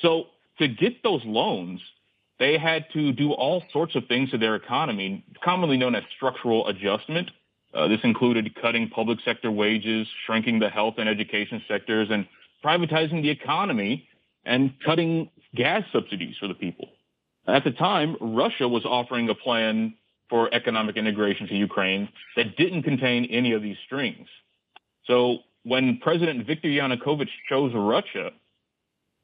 So 0.00 0.24
to 0.58 0.68
get 0.68 1.02
those 1.02 1.22
loans, 1.24 1.80
they 2.38 2.56
had 2.56 2.86
to 2.92 3.12
do 3.12 3.32
all 3.32 3.62
sorts 3.72 3.96
of 3.96 4.06
things 4.06 4.30
to 4.30 4.38
their 4.38 4.54
economy, 4.54 5.24
commonly 5.42 5.76
known 5.76 5.94
as 5.94 6.04
structural 6.16 6.68
adjustment. 6.68 7.30
Uh, 7.74 7.88
this 7.88 8.00
included 8.02 8.54
cutting 8.60 8.88
public 8.88 9.18
sector 9.24 9.50
wages, 9.50 10.06
shrinking 10.24 10.58
the 10.58 10.68
health 10.68 10.94
and 10.98 11.08
education 11.08 11.62
sectors, 11.68 12.08
and 12.10 12.26
privatizing 12.64 13.22
the 13.22 13.30
economy 13.30 14.08
and 14.44 14.72
cutting 14.84 15.30
gas 15.54 15.82
subsidies 15.92 16.36
for 16.40 16.48
the 16.48 16.54
people. 16.54 16.88
At 17.46 17.64
the 17.64 17.72
time, 17.72 18.16
Russia 18.20 18.68
was 18.68 18.84
offering 18.84 19.28
a 19.28 19.34
plan 19.34 19.94
for 20.28 20.52
economic 20.52 20.96
integration 20.96 21.46
to 21.48 21.54
Ukraine 21.54 22.08
that 22.36 22.56
didn't 22.56 22.82
contain 22.82 23.24
any 23.26 23.52
of 23.52 23.62
these 23.62 23.76
strings. 23.86 24.28
So 25.08 25.38
when 25.64 25.98
President 25.98 26.46
Viktor 26.46 26.68
Yanukovych 26.68 27.28
chose 27.48 27.72
Russia, 27.74 28.30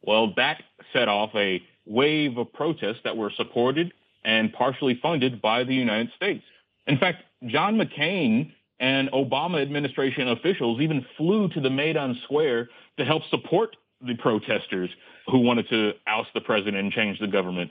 well, 0.03 0.35
that 0.37 0.63
set 0.93 1.09
off 1.09 1.31
a 1.35 1.63
wave 1.87 2.37
of 2.37 2.53
protests 2.53 3.01
that 3.05 3.17
were 3.17 3.31
supported 3.37 3.93
and 4.25 4.53
partially 4.53 4.99
funded 5.01 5.41
by 5.41 5.65
the 5.65 5.75
United 5.75 6.11
States. 6.17 6.43
In 6.87 6.99
fact, 6.99 7.23
John 7.47 7.77
McCain 7.77 8.53
and 8.81 9.11
Obama 9.13 9.63
administration 9.63 10.29
officials 10.29 10.81
even 10.81 11.07
flew 11.17 11.49
to 11.51 11.61
the 11.61 11.71
Maidan 11.71 12.19
Square 12.25 12.71
to 12.99 13.05
help 13.05 13.23
support 13.31 13.77
the 14.01 14.15
protesters 14.15 14.91
who 15.27 15.39
wanted 15.39 15.69
to 15.69 15.93
oust 16.07 16.31
the 16.35 16.41
president 16.41 16.77
and 16.77 16.93
change 16.93 17.19
the 17.19 17.27
government. 17.27 17.71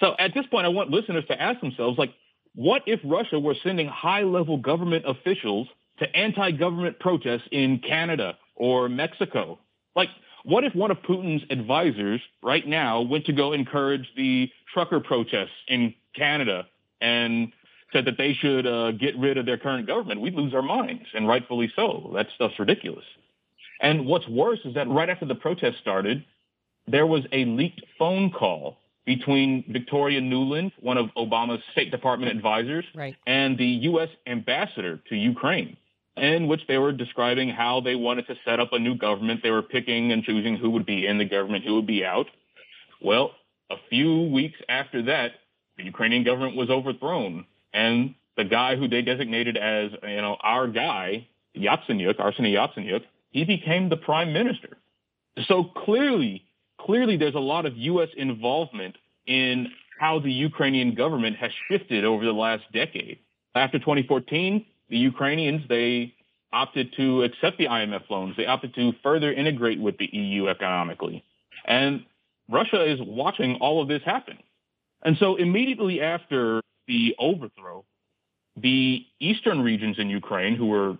So 0.00 0.14
at 0.18 0.34
this 0.34 0.44
point, 0.46 0.66
I 0.66 0.70
want 0.70 0.90
listeners 0.90 1.24
to 1.28 1.40
ask 1.40 1.60
themselves, 1.60 1.98
like, 1.98 2.12
what 2.54 2.82
if 2.86 3.00
Russia 3.04 3.38
were 3.38 3.54
sending 3.62 3.86
high 3.86 4.22
level 4.22 4.56
government 4.58 5.04
officials 5.06 5.68
to 5.98 6.16
anti-government 6.16 6.98
protests 6.98 7.48
in 7.50 7.78
Canada 7.78 8.36
or 8.54 8.88
Mexico? 8.88 9.58
Like, 9.94 10.08
what 10.44 10.64
if 10.64 10.74
one 10.74 10.90
of 10.90 10.98
Putin's 10.98 11.44
advisors 11.50 12.20
right 12.42 12.66
now 12.66 13.00
went 13.00 13.26
to 13.26 13.32
go 13.32 13.52
encourage 13.52 14.06
the 14.16 14.50
trucker 14.72 15.00
protests 15.00 15.56
in 15.68 15.94
Canada 16.14 16.66
and 17.00 17.52
said 17.92 18.04
that 18.04 18.18
they 18.18 18.32
should 18.34 18.66
uh, 18.66 18.92
get 18.92 19.16
rid 19.18 19.38
of 19.38 19.46
their 19.46 19.58
current 19.58 19.86
government, 19.86 20.20
we'd 20.20 20.34
lose 20.34 20.54
our 20.54 20.62
minds, 20.62 21.04
and 21.14 21.26
rightfully 21.26 21.72
so. 21.74 22.10
That 22.14 22.26
stuff's 22.34 22.58
ridiculous. 22.58 23.04
And 23.80 24.06
what's 24.06 24.28
worse 24.28 24.60
is 24.64 24.74
that 24.74 24.88
right 24.88 25.08
after 25.08 25.26
the 25.26 25.34
protest 25.34 25.78
started, 25.78 26.24
there 26.86 27.06
was 27.06 27.24
a 27.32 27.44
leaked 27.44 27.82
phone 27.98 28.30
call 28.30 28.78
between 29.04 29.64
Victoria 29.68 30.20
Nuland, 30.20 30.72
one 30.80 30.98
of 30.98 31.06
Obama's 31.16 31.62
State 31.72 31.90
Department 31.90 32.32
advisors, 32.32 32.84
right. 32.94 33.14
and 33.26 33.56
the 33.56 33.64
U.S. 33.64 34.08
ambassador 34.26 35.00
to 35.08 35.14
Ukraine, 35.14 35.76
in 36.16 36.46
which 36.48 36.62
they 36.66 36.78
were 36.78 36.92
describing 36.92 37.48
how 37.48 37.80
they 37.80 37.94
wanted 37.94 38.26
to 38.28 38.36
set 38.44 38.60
up 38.60 38.72
a 38.72 38.78
new 38.78 38.96
government. 38.96 39.42
They 39.42 39.50
were 39.50 39.62
picking 39.62 40.12
and 40.12 40.22
choosing 40.24 40.56
who 40.56 40.70
would 40.70 40.86
be 40.86 41.06
in 41.06 41.18
the 41.18 41.24
government, 41.24 41.64
who 41.64 41.74
would 41.74 41.86
be 41.86 42.04
out. 42.04 42.26
Well, 43.02 43.32
a 43.70 43.76
few 43.90 44.22
weeks 44.22 44.58
after 44.68 45.02
that, 45.02 45.32
the 45.76 45.84
Ukrainian 45.84 46.24
government 46.24 46.56
was 46.56 46.70
overthrown 46.70 47.44
and 47.74 48.14
the 48.36 48.44
guy 48.44 48.76
who 48.76 48.88
they 48.88 49.02
designated 49.02 49.56
as, 49.56 49.90
you 50.02 50.20
know, 50.20 50.36
our 50.40 50.68
guy, 50.68 51.26
Yatsenyuk, 51.56 52.16
Arseny 52.16 52.52
Yatsenyuk, 52.54 53.02
he 53.30 53.44
became 53.44 53.88
the 53.88 53.96
prime 53.96 54.32
minister. 54.32 54.76
So 55.46 55.64
clearly, 55.64 56.44
clearly 56.80 57.16
there's 57.16 57.34
a 57.34 57.38
lot 57.40 57.66
of 57.66 57.76
U.S. 57.76 58.08
involvement 58.16 58.96
in 59.26 59.68
how 59.98 60.18
the 60.18 60.32
Ukrainian 60.32 60.94
government 60.94 61.36
has 61.36 61.50
shifted 61.70 62.04
over 62.04 62.24
the 62.24 62.32
last 62.32 62.64
decade. 62.72 63.18
After 63.54 63.78
2014, 63.78 64.64
the 64.88 64.98
Ukrainians, 64.98 65.62
they 65.68 66.14
opted 66.52 66.94
to 66.96 67.22
accept 67.22 67.58
the 67.58 67.66
IMF 67.66 68.08
loans. 68.08 68.34
They 68.36 68.46
opted 68.46 68.74
to 68.74 68.92
further 69.02 69.32
integrate 69.32 69.80
with 69.80 69.98
the 69.98 70.08
EU 70.12 70.48
economically. 70.48 71.24
And 71.64 72.04
Russia 72.48 72.84
is 72.84 73.00
watching 73.02 73.56
all 73.56 73.82
of 73.82 73.88
this 73.88 74.02
happen. 74.04 74.38
And 75.02 75.16
so 75.18 75.36
immediately 75.36 76.00
after 76.00 76.62
the 76.86 77.14
overthrow, 77.18 77.84
the 78.56 79.04
eastern 79.20 79.60
regions 79.60 79.98
in 79.98 80.08
Ukraine, 80.08 80.56
who 80.56 80.66
were 80.66 80.96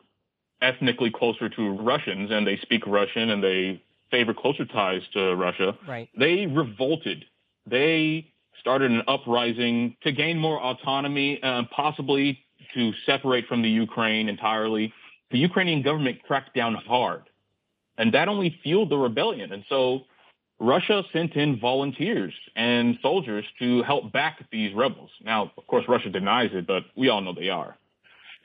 ethnically 0.60 1.10
closer 1.10 1.48
to 1.48 1.70
Russians 1.70 2.30
and 2.30 2.46
they 2.46 2.58
speak 2.58 2.86
Russian 2.86 3.30
and 3.30 3.42
they 3.42 3.82
favor 4.10 4.34
closer 4.34 4.64
ties 4.64 5.02
to 5.14 5.34
Russia, 5.34 5.76
right. 5.88 6.08
they 6.18 6.46
revolted. 6.46 7.24
They 7.66 8.32
started 8.60 8.90
an 8.90 9.02
uprising 9.08 9.96
to 10.02 10.12
gain 10.12 10.38
more 10.38 10.60
autonomy, 10.62 11.40
and 11.42 11.68
possibly 11.70 12.45
to 12.74 12.92
separate 13.04 13.46
from 13.46 13.62
the 13.62 13.68
Ukraine 13.68 14.28
entirely. 14.28 14.92
The 15.30 15.38
Ukrainian 15.38 15.82
government 15.82 16.22
cracked 16.22 16.54
down 16.54 16.74
hard, 16.74 17.22
and 17.98 18.12
that 18.14 18.28
only 18.28 18.58
fueled 18.62 18.90
the 18.90 18.96
rebellion. 18.96 19.52
And 19.52 19.64
so 19.68 20.02
Russia 20.58 21.02
sent 21.12 21.34
in 21.34 21.58
volunteers 21.60 22.32
and 22.54 22.98
soldiers 23.02 23.44
to 23.58 23.82
help 23.82 24.12
back 24.12 24.44
these 24.50 24.74
rebels. 24.74 25.10
Now, 25.22 25.52
of 25.56 25.66
course, 25.66 25.84
Russia 25.88 26.10
denies 26.10 26.50
it, 26.52 26.66
but 26.66 26.84
we 26.96 27.08
all 27.08 27.20
know 27.20 27.34
they 27.34 27.50
are. 27.50 27.76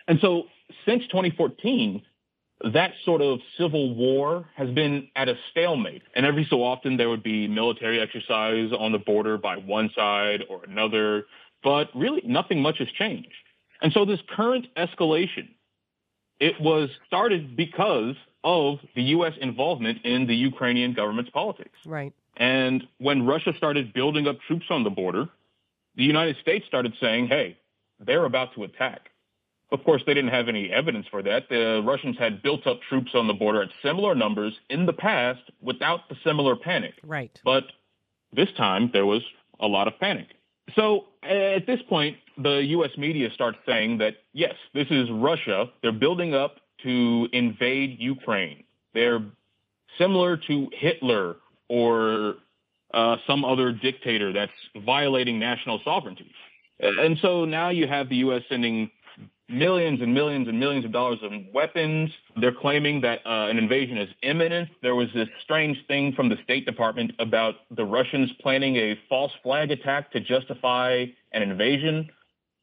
And 0.08 0.20
so 0.20 0.44
since 0.86 1.04
2014, 1.08 2.02
that 2.74 2.92
sort 3.06 3.22
of 3.22 3.40
civil 3.58 3.96
war 3.96 4.46
has 4.56 4.70
been 4.70 5.08
at 5.16 5.30
a 5.30 5.36
stalemate. 5.52 6.04
And 6.16 6.26
every 6.26 6.46
so 6.50 6.64
often 6.64 6.98
there 6.98 7.10
would 7.10 7.24
be 7.24 7.48
military 7.48 8.00
exercise 8.00 8.72
on 8.78 8.92
the 8.92 9.00
border 9.00 9.38
by 9.38 9.58
one 9.58 9.90
side 9.96 10.44
or 10.50 10.64
another, 10.66 11.26
but 11.64 11.90
really 11.96 12.22
nothing 12.26 12.62
much 12.62 12.78
has 12.80 12.90
changed. 12.90 13.30
And 13.82 13.92
so 13.94 14.06
this 14.06 14.20
current 14.36 14.68
escalation, 14.78 15.50
it 16.40 16.60
was 16.60 16.90
started 17.08 17.56
because 17.56 18.16
of 18.44 18.80
the 18.96 19.04
U.S. 19.04 19.34
involvement 19.40 20.04
in 20.04 20.28
the 20.28 20.36
Ukrainian 20.36 20.94
government's 20.94 21.32
politics. 21.32 21.78
Right. 21.86 22.14
And 22.38 22.88
when 22.98 23.26
Russia 23.26 23.54
started 23.58 23.94
building 23.94 24.28
up 24.28 24.38
troops 24.48 24.66
on 24.70 24.84
the 24.84 24.90
border, 24.90 25.30
the 25.96 26.04
United 26.04 26.38
States 26.42 26.66
started 26.66 26.94
saying, 27.00 27.28
hey, 27.28 27.58
they're 28.00 28.26
about 28.26 28.54
to 28.56 28.64
attack. 28.64 29.10
Of 29.72 29.84
course, 29.84 30.02
they 30.06 30.14
didn't 30.14 30.32
have 30.32 30.50
any 30.50 30.70
evidence 30.70 31.06
for 31.10 31.22
that. 31.24 31.48
The 31.50 31.82
Russians 31.86 32.18
had 32.18 32.42
built 32.42 32.68
up 32.68 32.80
troops 32.90 33.12
on 33.14 33.28
the 33.28 33.34
border 33.34 33.62
at 33.62 33.70
similar 33.84 34.16
numbers 34.16 34.54
in 34.70 34.86
the 34.86 34.94
past 34.94 35.42
without 35.62 36.10
the 36.10 36.16
similar 36.26 36.56
panic. 36.56 36.96
Right. 37.04 37.38
But 37.46 37.66
this 38.34 38.50
time 38.58 38.90
there 38.92 39.06
was 39.06 39.22
a 39.60 39.68
lot 39.68 39.88
of 39.88 39.98
panic. 40.00 40.28
So 40.76 41.06
at 41.24 41.66
this 41.66 41.80
point, 41.90 42.18
the 42.38 42.64
U.S. 42.70 42.92
media 42.98 43.30
starts 43.34 43.58
saying 43.66 43.98
that, 44.00 44.16
yes, 44.34 44.56
this 44.74 44.88
is 44.90 45.10
Russia. 45.12 45.66
They're 45.82 45.92
building 45.92 46.34
up 46.34 46.58
to 46.84 47.28
invade 47.34 48.00
Ukraine. 48.00 48.64
They're 48.94 49.22
similar 49.98 50.38
to 50.48 50.70
Hitler 50.74 51.36
or 51.68 52.36
uh, 52.94 53.18
some 53.28 53.46
other 53.46 53.72
dictator 53.72 54.34
that's 54.34 54.52
violating 54.86 55.40
national 55.40 55.80
sovereignty. 55.84 56.32
And 56.80 57.18
so 57.22 57.46
now 57.46 57.70
you 57.70 57.88
have 57.88 58.10
the 58.10 58.18
U.S. 58.18 58.42
sending 58.50 58.90
millions 59.52 60.02
and 60.02 60.14
millions 60.14 60.48
and 60.48 60.60
millions 60.60 60.86
of 60.86 60.92
dollars 60.92 61.20
of 61.22 61.32
weapons. 61.54 62.10
They're 62.40 62.54
claiming 62.54 63.02
that 63.02 63.20
uh, 63.26 63.48
an 63.50 63.58
invasion 63.58 63.98
is 63.98 64.10
imminent. 64.24 64.70
There 64.82 64.96
was 64.96 65.08
this 65.14 65.28
strange 65.44 65.78
thing 65.88 66.14
from 66.14 66.30
the 66.30 66.38
State 66.44 66.66
Department 66.66 67.12
about 67.20 67.56
the 67.70 67.86
Russians 67.86 68.32
planning 68.42 68.76
a 68.78 69.00
false 69.10 69.32
flag 69.44 69.72
attack 69.72 70.12
to 70.12 70.20
justify 70.20 71.06
an 71.32 71.42
invasion. 71.42 72.10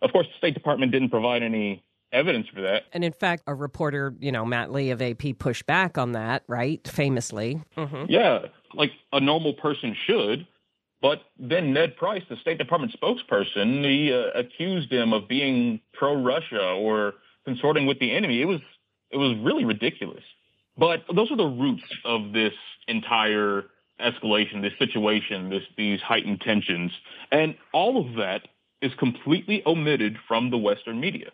Of 0.02 0.12
course, 0.12 0.26
the 0.26 0.38
State 0.38 0.54
Department 0.54 0.92
didn't 0.92 1.10
provide 1.10 1.42
any 1.42 1.84
evidence 2.12 2.46
for 2.54 2.62
that. 2.62 2.84
And 2.92 3.04
in 3.04 3.12
fact, 3.12 3.42
a 3.46 3.54
reporter, 3.54 4.14
you 4.18 4.32
know, 4.32 4.44
Matt 4.44 4.72
Lee 4.72 4.90
of 4.90 5.02
AP 5.02 5.38
pushed 5.38 5.66
back 5.66 5.98
on 5.98 6.12
that, 6.12 6.42
right? 6.46 6.86
Famously. 6.86 7.60
Mm-hmm. 7.76 8.04
Yeah, 8.08 8.46
like 8.74 8.92
a 9.12 9.20
normal 9.20 9.54
person 9.54 9.96
should. 10.06 10.46
But 11.00 11.22
then 11.38 11.72
Ned 11.72 11.96
Price, 11.96 12.22
the 12.28 12.36
State 12.36 12.58
Department 12.58 12.96
spokesperson, 13.00 13.84
he 13.84 14.12
uh, 14.12 14.38
accused 14.38 14.92
him 14.92 15.12
of 15.12 15.28
being 15.28 15.80
pro-Russia 15.92 16.72
or 16.72 17.14
consorting 17.44 17.86
with 17.86 18.00
the 18.00 18.12
enemy. 18.12 18.42
It 18.42 18.46
was 18.46 18.60
it 19.10 19.16
was 19.16 19.36
really 19.38 19.64
ridiculous. 19.64 20.22
But 20.76 21.04
those 21.14 21.30
are 21.30 21.36
the 21.36 21.46
roots 21.46 21.84
of 22.04 22.32
this 22.32 22.52
entire 22.86 23.64
escalation, 24.00 24.62
this 24.62 24.72
situation, 24.78 25.50
this, 25.50 25.62
these 25.76 26.00
heightened 26.00 26.40
tensions. 26.40 26.92
And 27.32 27.56
all 27.72 27.98
of 27.98 28.14
that 28.16 28.42
is 28.80 28.92
completely 28.98 29.62
omitted 29.66 30.16
from 30.28 30.50
the 30.50 30.58
Western 30.58 31.00
media. 31.00 31.30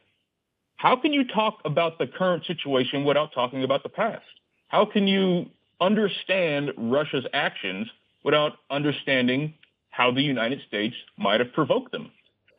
How 0.77 0.97
can 0.97 1.13
you 1.13 1.27
talk 1.27 1.59
about 1.65 1.99
the 1.99 2.07
current 2.07 2.47
situation 2.47 3.05
without 3.05 3.33
talking 3.35 3.65
about 3.65 3.83
the 3.83 3.89
past? 3.89 4.25
How 4.69 4.87
can 4.87 5.07
you 5.07 5.47
understand 5.81 6.73
Russia's 6.77 7.27
actions 7.33 7.89
without 8.25 8.55
understanding 8.71 9.55
how 9.91 10.11
the 10.11 10.23
United 10.23 10.61
States 10.67 10.97
might 11.17 11.41
have 11.41 11.53
provoked 11.53 11.93
them? 11.93 12.11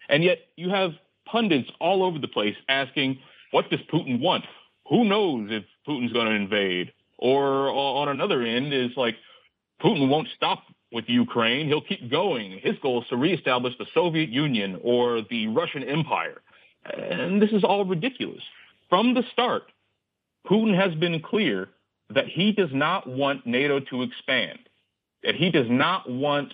And 0.08 0.24
yet 0.24 0.40
you 0.56 0.70
have 0.70 0.92
pundits 1.26 1.70
all 1.82 2.04
over 2.04 2.20
the 2.20 2.28
place 2.28 2.56
asking, 2.70 3.18
what 3.52 3.70
does 3.70 3.80
Putin 3.92 4.22
want? 4.22 4.46
Who 4.90 5.04
knows 5.04 5.50
if 5.52 5.64
Putin's 5.88 6.14
going 6.14 6.28
to 6.28 6.34
invade? 6.34 6.94
Or 7.18 7.70
on 7.70 8.10
another 8.10 8.42
end 8.42 8.74
is 8.74 8.92
like, 8.96 9.16
Putin 9.82 10.10
won't 10.10 10.28
stop 10.36 10.64
with 10.92 11.06
Ukraine. 11.08 11.68
He'll 11.68 11.82
keep 11.82 12.10
going. 12.10 12.60
His 12.62 12.76
goal 12.82 13.02
is 13.02 13.08
to 13.10 13.18
reestablish 13.18 13.74
the 13.78 13.86
Soviet 13.94 14.30
Union 14.30 14.80
or 14.84 15.22
the 15.30 15.48
Russian 15.48 15.84
Empire. 15.84 16.42
And 16.86 17.42
this 17.42 17.52
is 17.52 17.64
all 17.64 17.84
ridiculous. 17.84 18.44
From 18.90 19.14
the 19.14 19.24
start, 19.34 19.64
Putin 20.48 20.78
has 20.80 20.94
been 20.96 21.20
clear 21.22 21.70
that 22.12 22.28
he 22.28 22.52
does 22.52 22.70
not 22.72 23.08
want 23.08 23.48
NATO 23.48 23.80
to 23.80 24.04
expand, 24.04 24.60
that 25.26 25.36
he 25.36 25.50
does 25.50 25.68
not 25.70 26.10
want 26.10 26.54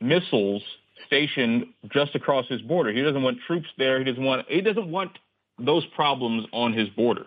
missiles 0.00 0.62
stationed 1.06 1.66
just 1.90 2.14
across 2.14 2.46
his 2.48 2.60
border. 2.62 2.92
He 2.92 3.02
doesn't 3.02 3.22
want 3.22 3.38
troops 3.46 3.68
there. 3.76 3.98
He 3.98 4.04
doesn't 4.04 4.24
want 4.24 4.46
he 4.48 4.60
doesn't 4.60 4.90
want 4.90 5.12
those 5.58 5.84
problems 5.94 6.46
on 6.52 6.72
his 6.72 6.88
border. 6.90 7.26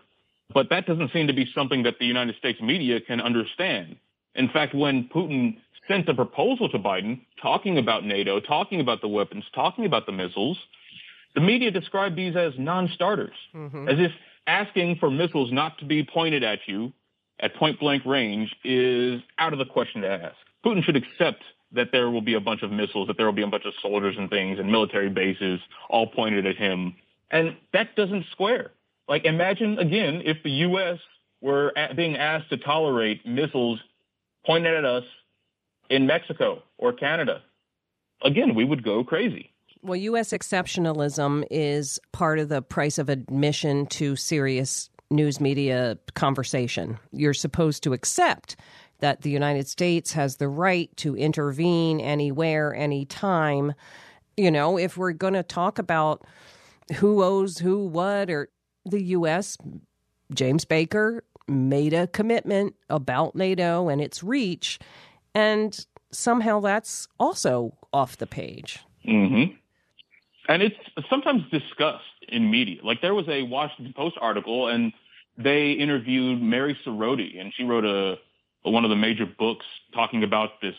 But 0.54 0.70
that 0.70 0.86
doesn't 0.86 1.12
seem 1.14 1.28
to 1.28 1.34
be 1.34 1.50
something 1.56 1.84
that 1.84 2.00
the 2.00 2.06
United 2.06 2.36
States 2.36 2.60
media 2.62 3.00
can 3.00 3.22
understand. 3.22 3.96
In 4.36 4.50
fact, 4.50 4.74
when 4.74 5.10
Putin 5.14 5.58
sent 5.88 6.10
a 6.10 6.14
proposal 6.14 6.70
to 6.70 6.80
Biden 6.80 7.22
talking 7.42 7.78
about 7.78 8.06
NATO, 8.06 8.40
talking 8.40 8.82
about 8.82 9.02
the 9.02 9.08
weapons, 9.08 9.46
talking 9.54 9.86
about 9.86 10.06
the 10.06 10.12
missiles, 10.12 10.58
the 11.36 11.42
media 11.42 11.72
described 11.72 12.18
these 12.18 12.36
as 12.36 12.54
non-starters, 12.58 13.36
mm-hmm. 13.54 13.88
as 13.88 13.96
if 13.98 14.12
asking 14.48 14.98
for 15.00 15.10
missiles 15.10 15.52
not 15.52 15.78
to 15.80 15.86
be 15.86 16.04
pointed 16.04 16.44
at 16.44 16.60
you 16.68 16.92
at 17.40 17.56
point 17.56 17.80
blank 17.80 18.06
range 18.06 18.54
is 18.64 19.22
out 19.38 19.54
of 19.54 19.60
the 19.60 19.66
question 19.66 20.02
to 20.02 20.10
ask. 20.10 20.36
Putin 20.66 20.84
should 20.84 20.96
accept 20.96 21.44
that 21.74 21.92
there 21.92 22.10
will 22.10 22.22
be 22.22 22.34
a 22.34 22.40
bunch 22.40 22.64
of 22.64 22.72
missiles, 22.72 23.08
that 23.08 23.18
there 23.18 23.26
will 23.26 23.34
be 23.34 23.44
a 23.44 23.48
bunch 23.48 23.66
of 23.66 23.74
soldiers 23.82 24.16
and 24.18 24.30
things 24.30 24.60
and 24.60 24.72
military 24.72 25.10
bases 25.10 25.60
all 25.90 26.08
pointed 26.08 26.46
at 26.46 26.58
him. 26.58 26.96
And 27.30 27.56
that 27.74 27.96
doesn't 27.96 28.26
square. 28.32 28.72
Like 29.08 29.26
imagine 29.26 29.80
again 29.80 30.22
if 30.26 30.38
the 30.44 30.52
U.S. 30.52 31.00
were 31.42 31.74
being 31.96 32.18
asked 32.18 32.50
to 32.50 32.58
tolerate 32.58 33.26
missiles 33.26 33.80
pointed 34.46 34.74
at 34.74 34.86
us 34.86 35.04
in 35.90 36.06
Mexico 36.08 36.64
or 36.78 36.94
Canada. 36.94 37.42
Again, 38.24 38.54
we 38.56 38.64
would 38.64 38.84
go 38.84 39.04
crazy. 39.04 39.52
Well, 39.82 39.96
U.S. 39.96 40.32
exceptionalism 40.32 41.44
is 41.50 42.00
part 42.12 42.38
of 42.38 42.50
the 42.50 42.62
price 42.62 43.00
of 43.00 43.10
admission 43.10 43.88
to 43.88 44.16
serious 44.16 44.90
news 45.10 45.42
media 45.42 45.98
conversation. 46.14 47.00
You're 47.12 47.34
supposed 47.34 47.84
to 47.84 47.94
accept 47.94 48.56
that 49.02 49.22
the 49.22 49.30
United 49.30 49.68
States 49.68 50.14
has 50.14 50.38
the 50.38 50.48
right 50.48 50.90
to 50.98 51.16
intervene 51.16 52.00
anywhere, 52.00 52.74
anytime. 52.74 53.74
You 54.38 54.50
know, 54.50 54.78
if 54.78 54.96
we're 54.96 55.12
going 55.12 55.34
to 55.34 55.44
talk 55.44 55.78
about 55.78 56.26
who 56.96 57.22
owes 57.22 57.58
who 57.58 57.86
what, 57.86 58.30
or 58.30 58.50
the 58.86 59.02
U.S., 59.04 59.58
James 60.34 60.66
Baker 60.66 61.24
made 61.48 61.94
a 61.94 62.08
commitment 62.08 62.76
about 62.90 63.36
NATO 63.36 63.90
and 63.90 64.02
its 64.02 64.24
reach, 64.24 64.80
and 65.36 65.86
somehow 66.12 66.60
that's 66.62 67.08
also 67.20 67.78
off 67.92 68.18
the 68.18 68.28
page. 68.28 68.80
Mm-hmm. 69.06 69.56
And 70.48 70.62
it's 70.62 70.76
sometimes 71.10 71.44
discussed 71.52 72.04
in 72.28 72.50
media. 72.50 72.82
Like 72.84 73.02
there 73.02 73.14
was 73.14 73.28
a 73.28 73.44
Washington 73.44 73.94
Post 73.94 74.18
article, 74.22 74.68
and 74.68 74.94
they 75.38 75.72
interviewed 75.72 76.42
Mary 76.42 76.78
Sarotte, 76.86 77.40
and 77.40 77.54
she 77.56 77.64
wrote 77.64 77.86
a 77.86 78.18
one 78.64 78.84
of 78.84 78.90
the 78.90 78.96
major 78.96 79.26
books 79.26 79.66
talking 79.94 80.24
about 80.24 80.62
this 80.62 80.76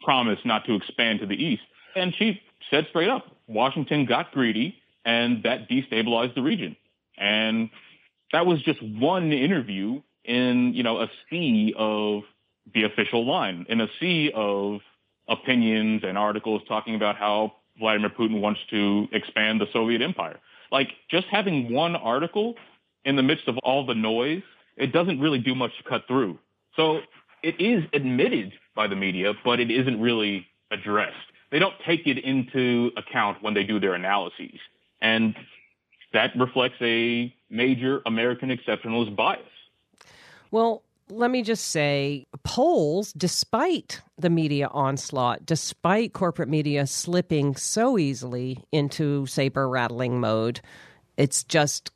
promise 0.00 0.38
not 0.44 0.64
to 0.66 0.74
expand 0.74 1.20
to 1.20 1.26
the 1.26 1.34
east. 1.34 1.62
And 1.94 2.14
she 2.14 2.40
said 2.70 2.86
straight 2.90 3.08
up, 3.08 3.24
Washington 3.46 4.04
got 4.04 4.32
greedy, 4.32 4.76
and 5.04 5.42
that 5.44 5.68
destabilized 5.68 6.34
the 6.34 6.42
region. 6.42 6.76
And 7.16 7.70
that 8.32 8.44
was 8.44 8.60
just 8.62 8.82
one 8.82 9.32
interview 9.32 10.02
in, 10.24 10.74
you 10.74 10.82
know, 10.82 11.00
a 11.00 11.10
sea 11.30 11.72
of 11.76 12.22
the 12.74 12.82
official 12.82 13.24
line, 13.24 13.64
in 13.68 13.80
a 13.80 13.88
sea 14.00 14.32
of 14.34 14.80
opinions 15.28 16.02
and 16.04 16.18
articles 16.18 16.62
talking 16.68 16.94
about 16.94 17.16
how 17.16 17.52
Vladimir 17.78 18.10
Putin 18.10 18.40
wants 18.40 18.60
to 18.70 19.06
expand 19.12 19.60
the 19.60 19.66
Soviet 19.72 20.02
empire. 20.02 20.38
Like 20.72 20.92
just 21.08 21.26
having 21.28 21.72
one 21.72 21.94
article 21.94 22.54
in 23.04 23.16
the 23.16 23.22
midst 23.22 23.48
of 23.48 23.56
all 23.58 23.86
the 23.86 23.94
noise, 23.94 24.42
it 24.76 24.92
doesn't 24.92 25.20
really 25.20 25.38
do 25.38 25.54
much 25.54 25.70
to 25.78 25.88
cut 25.88 26.06
through. 26.08 26.38
So 26.76 27.00
it 27.42 27.60
is 27.60 27.84
admitted 27.92 28.52
by 28.74 28.86
the 28.86 28.96
media, 28.96 29.32
but 29.44 29.60
it 29.60 29.70
isn't 29.70 30.00
really 30.00 30.46
addressed. 30.70 31.16
They 31.50 31.58
don't 31.58 31.74
take 31.86 32.06
it 32.06 32.18
into 32.18 32.90
account 32.96 33.42
when 33.42 33.54
they 33.54 33.64
do 33.64 33.80
their 33.80 33.94
analyses. 33.94 34.58
And 35.00 35.34
that 36.12 36.30
reflects 36.36 36.76
a 36.80 37.34
major 37.50 38.02
American 38.06 38.50
exceptionalist 38.50 39.14
bias. 39.16 39.42
Well, 40.50 40.82
let 41.08 41.30
me 41.30 41.42
just 41.42 41.68
say 41.68 42.26
polls, 42.42 43.12
despite 43.12 44.02
the 44.18 44.30
media 44.30 44.68
onslaught, 44.72 45.46
despite 45.46 46.12
corporate 46.12 46.48
media 46.48 46.86
slipping 46.86 47.54
so 47.54 47.96
easily 47.96 48.64
into 48.72 49.26
saber 49.26 49.68
rattling 49.68 50.18
mode, 50.18 50.60
it's 51.16 51.44
just 51.44 51.90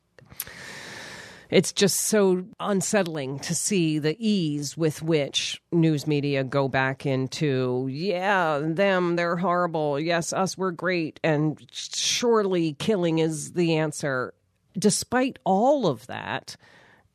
it's 1.51 1.73
just 1.73 2.03
so 2.03 2.45
unsettling 2.61 3.39
to 3.41 3.55
see 3.55 3.99
the 3.99 4.17
ease 4.19 4.77
with 4.77 5.03
which 5.03 5.61
news 5.73 6.07
media 6.07 6.45
go 6.45 6.69
back 6.69 7.05
into, 7.05 7.89
yeah, 7.91 8.61
them, 8.63 9.17
they're 9.17 9.37
horrible. 9.37 9.99
Yes, 9.99 10.33
us, 10.33 10.57
we're 10.57 10.71
great. 10.71 11.19
And 11.25 11.61
surely 11.73 12.75
killing 12.75 13.19
is 13.19 13.53
the 13.53 13.77
answer. 13.77 14.33
Despite 14.79 15.39
all 15.45 15.87
of 15.87 16.07
that, 16.07 16.57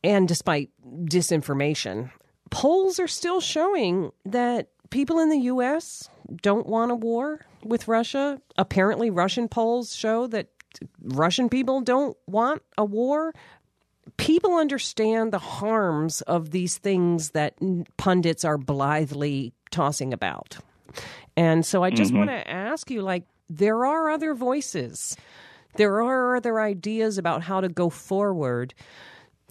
and 0.04 0.28
despite 0.28 0.70
disinformation, 1.04 2.10
polls 2.50 3.00
are 3.00 3.08
still 3.08 3.40
showing 3.40 4.12
that 4.26 4.68
people 4.90 5.18
in 5.18 5.30
the 5.30 5.40
U.S. 5.40 6.08
don't 6.42 6.66
want 6.66 6.92
a 6.92 6.94
war 6.94 7.40
with 7.64 7.88
Russia. 7.88 8.40
Apparently, 8.58 9.10
Russian 9.10 9.48
polls 9.48 9.96
show 9.96 10.26
that 10.28 10.48
Russian 11.00 11.48
people 11.48 11.80
don't 11.80 12.16
want 12.26 12.62
a 12.76 12.84
war 12.84 13.34
people 14.16 14.54
understand 14.54 15.32
the 15.32 15.38
harms 15.38 16.20
of 16.22 16.50
these 16.50 16.78
things 16.78 17.30
that 17.30 17.54
pundits 17.96 18.44
are 18.44 18.58
blithely 18.58 19.52
tossing 19.70 20.12
about. 20.12 20.58
And 21.36 21.66
so 21.66 21.82
I 21.82 21.90
just 21.90 22.10
mm-hmm. 22.10 22.26
want 22.26 22.30
to 22.30 22.50
ask 22.50 22.90
you 22.90 23.02
like, 23.02 23.24
there 23.48 23.84
are 23.84 24.10
other 24.10 24.34
voices, 24.34 25.16
there 25.76 26.02
are 26.02 26.36
other 26.36 26.60
ideas 26.60 27.18
about 27.18 27.42
how 27.42 27.60
to 27.60 27.68
go 27.68 27.90
forward. 27.90 28.74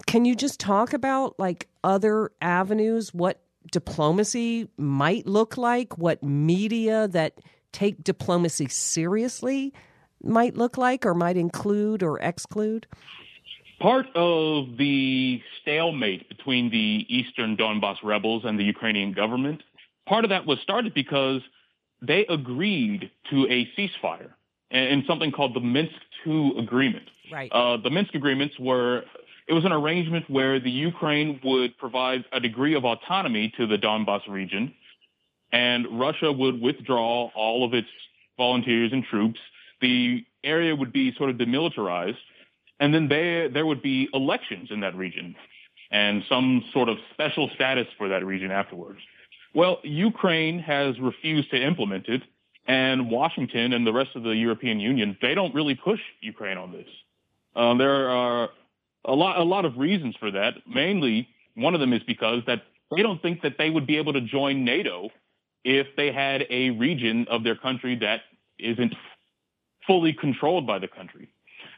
Can 0.06 0.24
you 0.24 0.34
just 0.34 0.60
talk 0.60 0.92
about 0.92 1.38
like 1.38 1.68
other 1.84 2.30
avenues, 2.40 3.14
what 3.14 3.40
diplomacy 3.72 4.68
might 4.76 5.26
look 5.26 5.56
like, 5.56 5.96
what 5.98 6.22
media 6.22 7.08
that 7.08 7.38
take 7.72 8.02
diplomacy 8.02 8.68
seriously 8.68 9.72
might 10.22 10.56
look 10.56 10.76
like 10.76 11.06
or 11.06 11.14
might 11.14 11.36
include 11.36 12.02
or 12.02 12.18
exclude? 12.18 12.86
Part 13.80 14.06
of 14.14 14.76
the 14.78 15.42
stalemate 15.60 16.28
between 16.28 16.70
the 16.70 17.04
Eastern 17.08 17.56
Donbass 17.56 17.96
rebels 18.02 18.42
and 18.44 18.58
the 18.58 18.64
Ukrainian 18.64 19.12
government, 19.12 19.62
part 20.08 20.24
of 20.24 20.30
that 20.30 20.46
was 20.46 20.58
started 20.60 20.94
because 20.94 21.42
they 22.00 22.26
agreed 22.26 23.10
to 23.30 23.46
a 23.50 23.68
ceasefire 23.76 24.30
in 24.70 25.04
something 25.06 25.30
called 25.30 25.54
the 25.54 25.60
Minsk 25.60 25.94
II 26.26 26.58
agreement. 26.58 27.08
Right. 27.30 27.50
Uh, 27.52 27.76
the 27.76 27.90
Minsk 27.90 28.14
agreements 28.14 28.54
were 28.58 29.04
it 29.48 29.52
was 29.52 29.64
an 29.64 29.72
arrangement 29.72 30.28
where 30.28 30.58
the 30.58 30.70
Ukraine 30.70 31.40
would 31.44 31.78
provide 31.78 32.24
a 32.32 32.40
degree 32.40 32.74
of 32.74 32.84
autonomy 32.84 33.52
to 33.56 33.66
the 33.66 33.76
Donbass 33.76 34.26
region, 34.28 34.74
and 35.52 36.00
Russia 36.00 36.32
would 36.32 36.60
withdraw 36.60 37.30
all 37.34 37.64
of 37.64 37.72
its 37.72 37.88
volunteers 38.36 38.92
and 38.92 39.04
troops. 39.04 39.38
The 39.80 40.24
area 40.42 40.74
would 40.74 40.92
be 40.92 41.14
sort 41.16 41.30
of 41.30 41.36
demilitarized, 41.36 42.16
and 42.80 42.92
then 42.94 43.08
there, 43.08 43.48
there 43.48 43.66
would 43.66 43.82
be 43.82 44.08
elections 44.12 44.68
in 44.70 44.80
that 44.80 44.94
region 44.96 45.34
and 45.90 46.22
some 46.28 46.64
sort 46.72 46.88
of 46.88 46.98
special 47.12 47.50
status 47.54 47.86
for 47.96 48.08
that 48.08 48.24
region 48.24 48.50
afterwards. 48.50 48.98
Well, 49.54 49.78
Ukraine 49.82 50.58
has 50.58 50.98
refused 51.00 51.50
to 51.50 51.62
implement 51.62 52.08
it, 52.08 52.22
and 52.66 53.10
Washington 53.10 53.72
and 53.72 53.86
the 53.86 53.92
rest 53.92 54.10
of 54.14 54.22
the 54.22 54.30
European 54.30 54.80
Union, 54.80 55.16
they 55.22 55.34
don't 55.34 55.54
really 55.54 55.74
push 55.74 56.00
Ukraine 56.20 56.58
on 56.58 56.72
this. 56.72 56.88
Um, 57.54 57.78
there 57.78 58.10
are 58.10 58.50
a 59.04 59.14
lot, 59.14 59.38
a 59.38 59.44
lot 59.44 59.64
of 59.64 59.78
reasons 59.78 60.14
for 60.18 60.30
that. 60.32 60.54
Mainly, 60.68 61.28
one 61.54 61.74
of 61.74 61.80
them 61.80 61.92
is 61.92 62.02
because 62.02 62.42
that 62.46 62.62
they 62.94 63.02
don't 63.02 63.22
think 63.22 63.42
that 63.42 63.56
they 63.56 63.70
would 63.70 63.86
be 63.86 63.96
able 63.96 64.12
to 64.12 64.20
join 64.20 64.64
NATO 64.64 65.10
if 65.64 65.86
they 65.96 66.12
had 66.12 66.44
a 66.50 66.70
region 66.70 67.26
of 67.30 67.42
their 67.42 67.56
country 67.56 67.96
that 67.96 68.20
isn't 68.58 68.94
fully 69.86 70.12
controlled 70.12 70.66
by 70.66 70.78
the 70.78 70.88
country. 70.88 71.28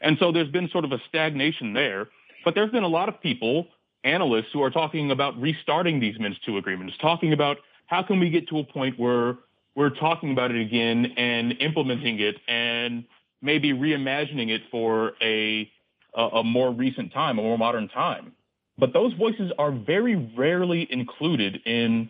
And 0.01 0.17
so 0.19 0.31
there's 0.31 0.49
been 0.49 0.69
sort 0.69 0.85
of 0.85 0.91
a 0.91 0.99
stagnation 1.07 1.73
there. 1.73 2.07
But 2.45 2.55
there's 2.55 2.71
been 2.71 2.83
a 2.83 2.89
lot 2.89 3.09
of 3.09 3.19
people, 3.21 3.67
analysts, 4.03 4.47
who 4.53 4.63
are 4.63 4.69
talking 4.69 5.11
about 5.11 5.39
restarting 5.39 5.99
these 5.99 6.17
Minsk 6.19 6.39
II 6.47 6.57
agreements, 6.57 6.95
talking 7.01 7.33
about 7.33 7.57
how 7.87 8.03
can 8.03 8.19
we 8.19 8.29
get 8.29 8.47
to 8.49 8.59
a 8.59 8.63
point 8.63 8.97
where 8.97 9.37
we're 9.75 9.89
talking 9.89 10.31
about 10.31 10.51
it 10.51 10.61
again 10.61 11.13
and 11.17 11.53
implementing 11.59 12.19
it 12.19 12.35
and 12.47 13.03
maybe 13.41 13.71
reimagining 13.73 14.49
it 14.49 14.61
for 14.71 15.13
a, 15.21 15.69
a, 16.15 16.21
a 16.21 16.43
more 16.43 16.71
recent 16.71 17.13
time, 17.13 17.39
a 17.39 17.41
more 17.41 17.57
modern 17.57 17.87
time. 17.87 18.33
But 18.77 18.93
those 18.93 19.13
voices 19.13 19.51
are 19.57 19.71
very 19.71 20.15
rarely 20.37 20.87
included 20.89 21.61
in 21.65 22.09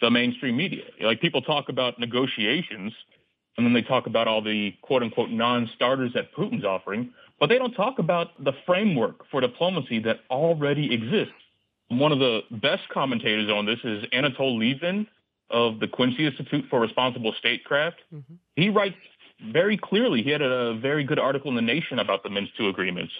the 0.00 0.10
mainstream 0.10 0.56
media. 0.56 0.84
Like 1.00 1.20
people 1.20 1.42
talk 1.42 1.68
about 1.68 1.98
negotiations 1.98 2.92
and 3.58 3.66
then 3.66 3.74
they 3.74 3.82
talk 3.82 4.06
about 4.06 4.28
all 4.28 4.40
the 4.40 4.72
quote 4.82 5.02
unquote 5.02 5.30
non-starters 5.30 6.12
that 6.14 6.32
Putin's 6.32 6.64
offering, 6.64 7.10
but 7.40 7.48
they 7.48 7.58
don't 7.58 7.74
talk 7.74 7.98
about 7.98 8.42
the 8.42 8.52
framework 8.64 9.28
for 9.30 9.40
diplomacy 9.40 9.98
that 9.98 10.20
already 10.30 10.94
exists. 10.94 11.34
One 11.88 12.12
of 12.12 12.20
the 12.20 12.42
best 12.50 12.88
commentators 12.88 13.50
on 13.50 13.66
this 13.66 13.80
is 13.82 14.04
Anatol 14.12 14.58
Lieven 14.58 15.08
of 15.50 15.80
the 15.80 15.88
Quincy 15.88 16.26
Institute 16.26 16.66
for 16.70 16.80
Responsible 16.80 17.34
Statecraft. 17.38 17.96
Mm-hmm. 18.14 18.34
He 18.54 18.68
writes 18.68 18.96
very 19.52 19.76
clearly, 19.76 20.22
he 20.22 20.30
had 20.30 20.42
a 20.42 20.74
very 20.74 21.02
good 21.02 21.18
article 21.18 21.50
in 21.50 21.56
The 21.56 21.62
Nation 21.62 21.98
about 21.98 22.22
the 22.22 22.30
Minsk 22.30 22.52
II 22.60 22.68
agreements. 22.68 23.12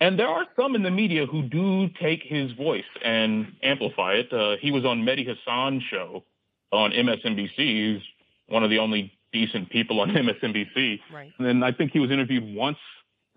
And 0.00 0.18
there 0.18 0.28
are 0.28 0.44
some 0.54 0.74
in 0.74 0.82
the 0.82 0.90
media 0.90 1.26
who 1.26 1.42
do 1.42 1.88
take 2.00 2.22
his 2.22 2.52
voice 2.52 2.84
and 3.04 3.52
amplify 3.62 4.14
it. 4.14 4.32
Uh, 4.32 4.56
he 4.60 4.70
was 4.70 4.84
on 4.84 5.02
Mehdi 5.02 5.26
Hasan's 5.26 5.82
show 5.90 6.24
on 6.72 6.92
MSNBC. 6.92 7.56
He's 7.56 8.02
one 8.48 8.62
of 8.62 8.70
the 8.70 8.78
only 8.78 9.17
decent 9.32 9.70
people 9.70 10.00
on 10.00 10.10
MSNBC. 10.10 11.00
Right. 11.12 11.32
And 11.38 11.46
then 11.46 11.62
I 11.62 11.72
think 11.72 11.92
he 11.92 11.98
was 11.98 12.10
interviewed 12.10 12.54
once 12.54 12.78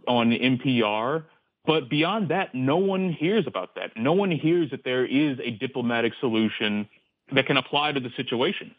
on 0.07 0.31
NPR. 0.31 1.25
But 1.65 1.89
beyond 1.89 2.29
that, 2.29 2.55
no 2.55 2.77
one 2.77 3.11
hears 3.11 3.45
about 3.45 3.75
that. 3.75 3.91
No 3.95 4.13
one 4.13 4.31
hears 4.31 4.71
that 4.71 4.83
there 4.83 5.05
is 5.05 5.39
a 5.43 5.51
diplomatic 5.51 6.13
solution 6.19 6.89
that 7.33 7.45
can 7.45 7.57
apply 7.57 7.91
to 7.91 7.99
the 7.99 8.09
situation. 8.17 8.73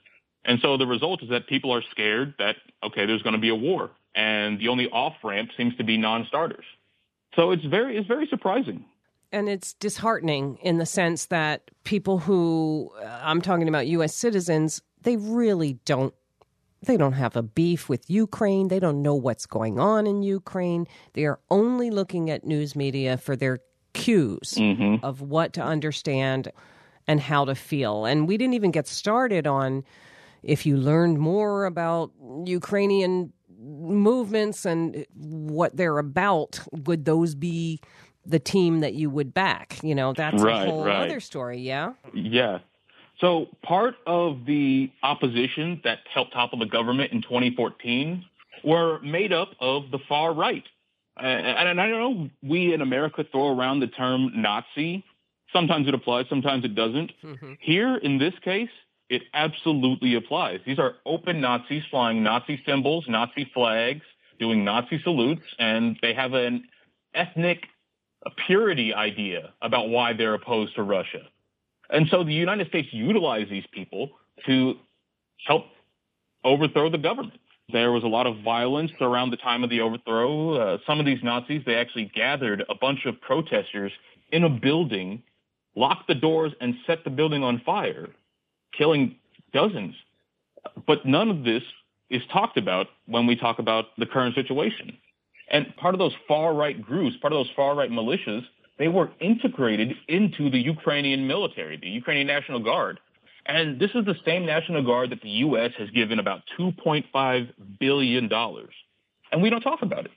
And 0.44 0.58
so 0.60 0.76
the 0.76 0.86
result 0.86 1.22
is 1.22 1.28
that 1.30 1.46
people 1.46 1.72
are 1.72 1.82
scared 1.90 2.34
that, 2.38 2.56
okay, 2.82 3.06
there's 3.06 3.22
going 3.22 3.34
to 3.34 3.40
be 3.40 3.50
a 3.50 3.54
war. 3.54 3.90
And 4.14 4.58
the 4.58 4.68
only 4.68 4.88
off 4.88 5.14
ramp 5.22 5.50
seems 5.56 5.76
to 5.76 5.84
be 5.84 5.96
non 5.96 6.26
starters. 6.26 6.64
So 7.34 7.52
it's 7.52 7.64
very, 7.64 7.96
it's 7.96 8.08
very 8.08 8.26
surprising. 8.26 8.84
And 9.30 9.48
it's 9.48 9.72
disheartening 9.74 10.58
in 10.60 10.76
the 10.76 10.84
sense 10.84 11.26
that 11.26 11.70
people 11.84 12.18
who 12.18 12.90
uh, 13.02 13.20
I'm 13.22 13.40
talking 13.40 13.68
about 13.68 13.86
U.S. 13.86 14.14
citizens, 14.14 14.82
they 15.00 15.16
really 15.16 15.78
don't 15.86 16.12
they 16.82 16.96
don't 16.96 17.12
have 17.12 17.36
a 17.36 17.42
beef 17.42 17.88
with 17.88 18.08
Ukraine. 18.10 18.68
They 18.68 18.80
don't 18.80 19.02
know 19.02 19.14
what's 19.14 19.46
going 19.46 19.78
on 19.78 20.06
in 20.06 20.22
Ukraine. 20.22 20.86
They 21.14 21.24
are 21.24 21.38
only 21.50 21.90
looking 21.90 22.30
at 22.30 22.44
news 22.44 22.74
media 22.74 23.16
for 23.16 23.36
their 23.36 23.60
cues 23.94 24.54
mm-hmm. 24.56 25.04
of 25.04 25.22
what 25.22 25.52
to 25.54 25.62
understand 25.62 26.50
and 27.06 27.20
how 27.20 27.44
to 27.44 27.54
feel. 27.54 28.04
And 28.04 28.26
we 28.26 28.36
didn't 28.36 28.54
even 28.54 28.70
get 28.70 28.86
started 28.88 29.46
on 29.46 29.84
if 30.42 30.66
you 30.66 30.76
learned 30.76 31.18
more 31.18 31.66
about 31.66 32.10
Ukrainian 32.44 33.32
movements 33.60 34.64
and 34.64 35.06
what 35.14 35.76
they're 35.76 35.98
about, 35.98 36.60
would 36.72 37.04
those 37.04 37.34
be 37.34 37.80
the 38.26 38.38
team 38.38 38.80
that 38.80 38.94
you 38.94 39.08
would 39.08 39.32
back? 39.32 39.78
You 39.82 39.94
know, 39.94 40.12
that's 40.12 40.42
right, 40.42 40.66
a 40.66 40.70
whole 40.70 40.84
right. 40.84 41.06
other 41.06 41.20
story, 41.20 41.60
yeah? 41.60 41.92
Yeah. 42.12 42.58
So 43.22 43.46
part 43.62 43.94
of 44.04 44.44
the 44.46 44.90
opposition 45.04 45.80
that 45.84 46.00
helped 46.12 46.32
topple 46.32 46.58
the 46.58 46.66
government 46.66 47.12
in 47.12 47.22
2014 47.22 48.24
were 48.64 49.00
made 49.00 49.32
up 49.32 49.50
of 49.60 49.92
the 49.92 50.00
far 50.08 50.34
right. 50.34 50.64
And 51.16 51.80
I 51.80 51.86
know 51.86 52.28
we 52.42 52.74
in 52.74 52.80
America 52.80 53.24
throw 53.30 53.56
around 53.56 53.78
the 53.78 53.86
term 53.86 54.32
Nazi. 54.34 55.04
Sometimes 55.52 55.86
it 55.86 55.94
applies, 55.94 56.26
sometimes 56.28 56.64
it 56.64 56.74
doesn't. 56.74 57.12
Mm-hmm. 57.22 57.52
Here, 57.60 57.96
in 57.96 58.18
this 58.18 58.34
case, 58.42 58.70
it 59.08 59.22
absolutely 59.34 60.16
applies. 60.16 60.58
These 60.66 60.80
are 60.80 60.94
open 61.06 61.40
Nazis 61.40 61.84
flying 61.90 62.24
Nazi 62.24 62.60
symbols, 62.66 63.04
Nazi 63.08 63.48
flags, 63.54 64.02
doing 64.40 64.64
Nazi 64.64 65.00
salutes, 65.04 65.44
and 65.60 65.96
they 66.02 66.14
have 66.14 66.32
an 66.32 66.64
ethnic 67.14 67.66
purity 68.46 68.94
idea 68.94 69.52
about 69.62 69.90
why 69.90 70.12
they're 70.12 70.34
opposed 70.34 70.74
to 70.74 70.82
Russia. 70.82 71.28
And 71.92 72.08
so 72.10 72.24
the 72.24 72.32
United 72.32 72.68
States 72.68 72.88
utilized 72.90 73.50
these 73.50 73.66
people 73.72 74.10
to 74.46 74.74
help 75.46 75.66
overthrow 76.42 76.90
the 76.90 76.98
government. 76.98 77.38
There 77.70 77.92
was 77.92 78.02
a 78.02 78.08
lot 78.08 78.26
of 78.26 78.42
violence 78.42 78.90
around 79.00 79.30
the 79.30 79.36
time 79.36 79.62
of 79.62 79.70
the 79.70 79.80
overthrow. 79.80 80.54
Uh, 80.54 80.78
some 80.86 80.98
of 80.98 81.06
these 81.06 81.22
Nazis, 81.22 81.62
they 81.64 81.74
actually 81.74 82.10
gathered 82.14 82.64
a 82.68 82.74
bunch 82.74 83.06
of 83.06 83.20
protesters 83.20 83.92
in 84.30 84.44
a 84.44 84.48
building, 84.48 85.22
locked 85.76 86.08
the 86.08 86.14
doors, 86.14 86.52
and 86.60 86.74
set 86.86 87.04
the 87.04 87.10
building 87.10 87.44
on 87.44 87.60
fire, 87.64 88.08
killing 88.76 89.16
dozens. 89.52 89.94
But 90.86 91.06
none 91.06 91.30
of 91.30 91.44
this 91.44 91.62
is 92.10 92.22
talked 92.32 92.56
about 92.56 92.88
when 93.06 93.26
we 93.26 93.36
talk 93.36 93.58
about 93.58 93.86
the 93.98 94.06
current 94.06 94.34
situation. 94.34 94.96
And 95.50 95.74
part 95.76 95.94
of 95.94 95.98
those 95.98 96.14
far 96.26 96.54
right 96.54 96.80
groups, 96.80 97.16
part 97.20 97.32
of 97.32 97.38
those 97.38 97.50
far 97.54 97.74
right 97.74 97.90
militias, 97.90 98.44
they 98.78 98.88
were 98.88 99.10
integrated 99.20 99.94
into 100.08 100.50
the 100.50 100.58
Ukrainian 100.58 101.26
military, 101.26 101.76
the 101.76 101.88
Ukrainian 101.88 102.26
National 102.26 102.60
Guard. 102.60 103.00
And 103.46 103.78
this 103.80 103.90
is 103.94 104.04
the 104.04 104.14
same 104.24 104.46
National 104.46 104.82
Guard 104.82 105.10
that 105.10 105.20
the 105.20 105.30
U.S. 105.30 105.72
has 105.78 105.90
given 105.90 106.18
about 106.18 106.42
$2.5 106.58 107.48
billion. 107.80 108.30
And 109.32 109.42
we 109.42 109.50
don't 109.50 109.60
talk 109.60 109.82
about 109.82 110.04
it. 110.06 110.12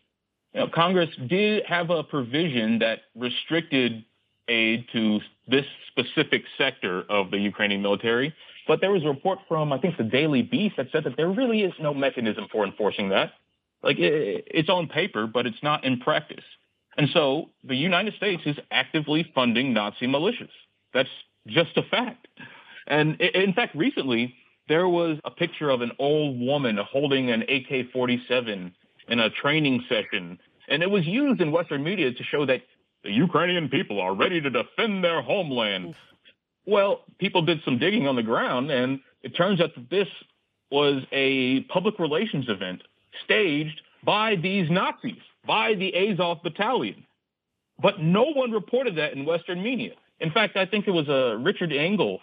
You 0.53 0.61
know, 0.61 0.67
Congress 0.73 1.09
did 1.27 1.65
have 1.65 1.89
a 1.89 2.03
provision 2.03 2.79
that 2.79 2.99
restricted 3.15 4.05
aid 4.47 4.85
to 4.93 5.19
this 5.47 5.65
specific 5.87 6.43
sector 6.57 7.03
of 7.09 7.31
the 7.31 7.37
Ukrainian 7.37 7.81
military. 7.81 8.33
But 8.67 8.81
there 8.81 8.91
was 8.91 9.03
a 9.03 9.07
report 9.07 9.39
from, 9.47 9.73
I 9.73 9.79
think, 9.79 9.97
the 9.97 10.03
Daily 10.03 10.41
Beast 10.41 10.77
that 10.77 10.87
said 10.91 11.03
that 11.03 11.17
there 11.17 11.29
really 11.29 11.61
is 11.61 11.73
no 11.79 11.93
mechanism 11.93 12.47
for 12.51 12.65
enforcing 12.65 13.09
that. 13.09 13.33
Like, 13.83 13.97
it's 13.99 14.69
on 14.69 14.87
paper, 14.87 15.27
but 15.27 15.45
it's 15.45 15.61
not 15.61 15.83
in 15.83 15.99
practice. 15.99 16.43
And 16.97 17.09
so 17.13 17.49
the 17.63 17.75
United 17.75 18.13
States 18.15 18.43
is 18.45 18.57
actively 18.71 19.29
funding 19.35 19.73
Nazi 19.73 20.07
militias. 20.07 20.49
That's 20.93 21.09
just 21.47 21.75
a 21.77 21.83
fact. 21.83 22.27
And 22.87 23.19
in 23.19 23.53
fact, 23.53 23.75
recently, 23.75 24.35
there 24.67 24.87
was 24.87 25.17
a 25.25 25.31
picture 25.31 25.69
of 25.69 25.81
an 25.81 25.91
old 25.99 26.39
woman 26.39 26.77
holding 26.77 27.29
an 27.31 27.43
AK 27.43 27.91
47 27.91 28.73
in 29.09 29.19
a 29.19 29.29
training 29.29 29.83
session. 29.89 30.39
And 30.67 30.81
it 30.81 30.89
was 30.89 31.05
used 31.05 31.41
in 31.41 31.51
Western 31.51 31.83
media 31.83 32.11
to 32.11 32.23
show 32.23 32.45
that 32.45 32.61
the 33.03 33.11
Ukrainian 33.11 33.69
people 33.69 33.99
are 34.01 34.15
ready 34.15 34.41
to 34.41 34.49
defend 34.49 35.03
their 35.03 35.21
homeland. 35.21 35.95
Well, 36.65 37.03
people 37.19 37.43
did 37.43 37.61
some 37.63 37.77
digging 37.77 38.07
on 38.07 38.15
the 38.15 38.23
ground, 38.23 38.71
and 38.71 38.99
it 39.21 39.35
turns 39.35 39.61
out 39.61 39.75
that 39.75 39.89
this 39.91 40.07
was 40.71 41.03
a 41.11 41.61
public 41.63 41.99
relations 41.99 42.49
event 42.49 42.81
staged 43.23 43.81
by 44.03 44.35
these 44.35 44.69
Nazis 44.71 45.21
by 45.45 45.75
the 45.75 45.93
Azov 45.95 46.43
battalion. 46.43 47.05
But 47.81 47.99
no 47.99 48.31
one 48.33 48.51
reported 48.51 48.97
that 48.97 49.13
in 49.13 49.25
Western 49.25 49.61
media. 49.61 49.91
In 50.19 50.31
fact, 50.31 50.55
I 50.55 50.65
think 50.65 50.87
it 50.87 50.91
was 50.91 51.09
uh, 51.09 51.37
Richard 51.37 51.73
Engel 51.73 52.21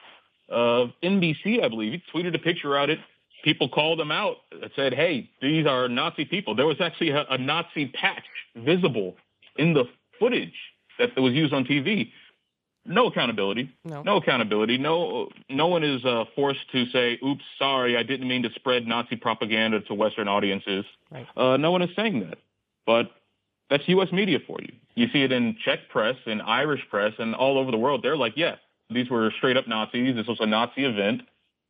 of 0.48 0.90
NBC, 1.02 1.62
I 1.62 1.68
believe, 1.68 1.92
he 1.92 2.02
tweeted 2.12 2.35
a 2.35 2.38
picture 2.38 2.76
out 2.76 2.90
it. 2.90 2.98
People 3.44 3.68
called 3.68 4.00
him 4.00 4.12
out 4.12 4.37
that 4.61 4.70
said, 4.76 4.94
hey, 4.94 5.28
these 5.40 5.66
are 5.66 5.88
Nazi 5.88 6.24
people. 6.24 6.54
There 6.54 6.66
was 6.66 6.80
actually 6.80 7.11
a, 7.11 7.24
a 7.28 7.38
Nazi 7.38 7.87
patch 7.87 8.22
visible 8.54 9.16
in 9.56 9.74
the 9.74 9.85
footage 10.18 10.54
that 10.98 11.18
was 11.20 11.32
used 11.32 11.52
on 11.52 11.64
TV. 11.64 12.11
No 12.85 13.06
accountability. 13.06 13.70
No, 13.85 14.02
no 14.02 14.16
accountability. 14.16 14.78
No, 14.78 15.28
no 15.48 15.66
one 15.68 15.85
is 15.85 16.04
uh, 16.04 16.24
forced 16.35 16.70
to 16.72 16.87
say, 16.87 17.18
"Oops, 17.24 17.42
sorry, 17.56 17.96
I 17.96 18.02
didn't 18.02 18.26
mean 18.26 18.42
to 18.42 18.50
spread 18.54 18.87
Nazi 18.87 19.14
propaganda 19.14 19.80
to 19.82 19.94
Western 19.94 20.26
audiences." 20.26 20.85
Right. 21.11 21.26
Uh, 21.37 21.56
no 21.58 21.70
one 21.70 21.82
is 21.82 21.90
saying 21.94 22.20
that. 22.20 22.38
But 22.86 23.10
that's 23.70 23.88
U.S. 23.88 24.12
media 24.12 24.38
for 24.46 24.58
you. 24.60 24.72
You 24.94 25.06
see 25.12 25.22
it 25.22 25.32
in 25.32 25.56
Czech 25.64 25.88
press, 25.88 26.16
in 26.26 26.40
Irish 26.40 26.82
press, 26.90 27.12
and 27.18 27.34
all 27.34 27.58
over 27.58 27.70
the 27.70 27.78
world. 27.78 28.02
They're 28.02 28.16
like, 28.16 28.34
yeah, 28.36 28.56
these 28.90 29.08
were 29.08 29.32
straight 29.38 29.56
up 29.56 29.66
Nazis. 29.66 30.14
This 30.14 30.26
was 30.26 30.38
a 30.40 30.46
Nazi 30.46 30.84
event. 30.84 31.22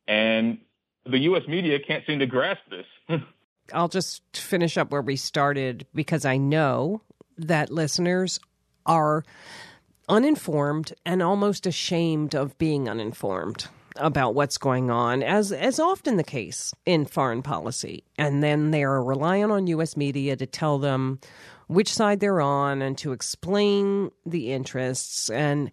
And 0.07 0.57
the 1.05 1.19
U.S. 1.19 1.43
media 1.47 1.79
can't 1.79 2.05
seem 2.05 2.19
to 2.19 2.25
grasp 2.25 2.61
this. 2.69 3.19
I'll 3.73 3.87
just 3.87 4.21
finish 4.35 4.77
up 4.77 4.91
where 4.91 5.01
we 5.01 5.15
started 5.15 5.85
because 5.93 6.25
I 6.25 6.37
know 6.37 7.01
that 7.37 7.71
listeners 7.71 8.39
are 8.85 9.23
uninformed 10.09 10.93
and 11.05 11.23
almost 11.23 11.65
ashamed 11.65 12.35
of 12.35 12.57
being 12.57 12.89
uninformed 12.89 13.67
about 13.95 14.35
what's 14.35 14.57
going 14.57 14.89
on, 14.89 15.23
as 15.23 15.51
as 15.51 15.79
often 15.79 16.17
the 16.17 16.23
case 16.23 16.73
in 16.85 17.05
foreign 17.05 17.41
policy. 17.41 18.03
And 18.17 18.41
then 18.41 18.71
they 18.71 18.83
are 18.83 19.03
relying 19.03 19.51
on 19.51 19.67
U.S. 19.67 19.95
media 19.95 20.35
to 20.35 20.45
tell 20.45 20.79
them 20.79 21.19
which 21.67 21.93
side 21.93 22.19
they're 22.19 22.41
on 22.41 22.81
and 22.81 22.97
to 22.99 23.11
explain 23.11 24.11
the 24.25 24.51
interests. 24.51 25.29
And 25.29 25.71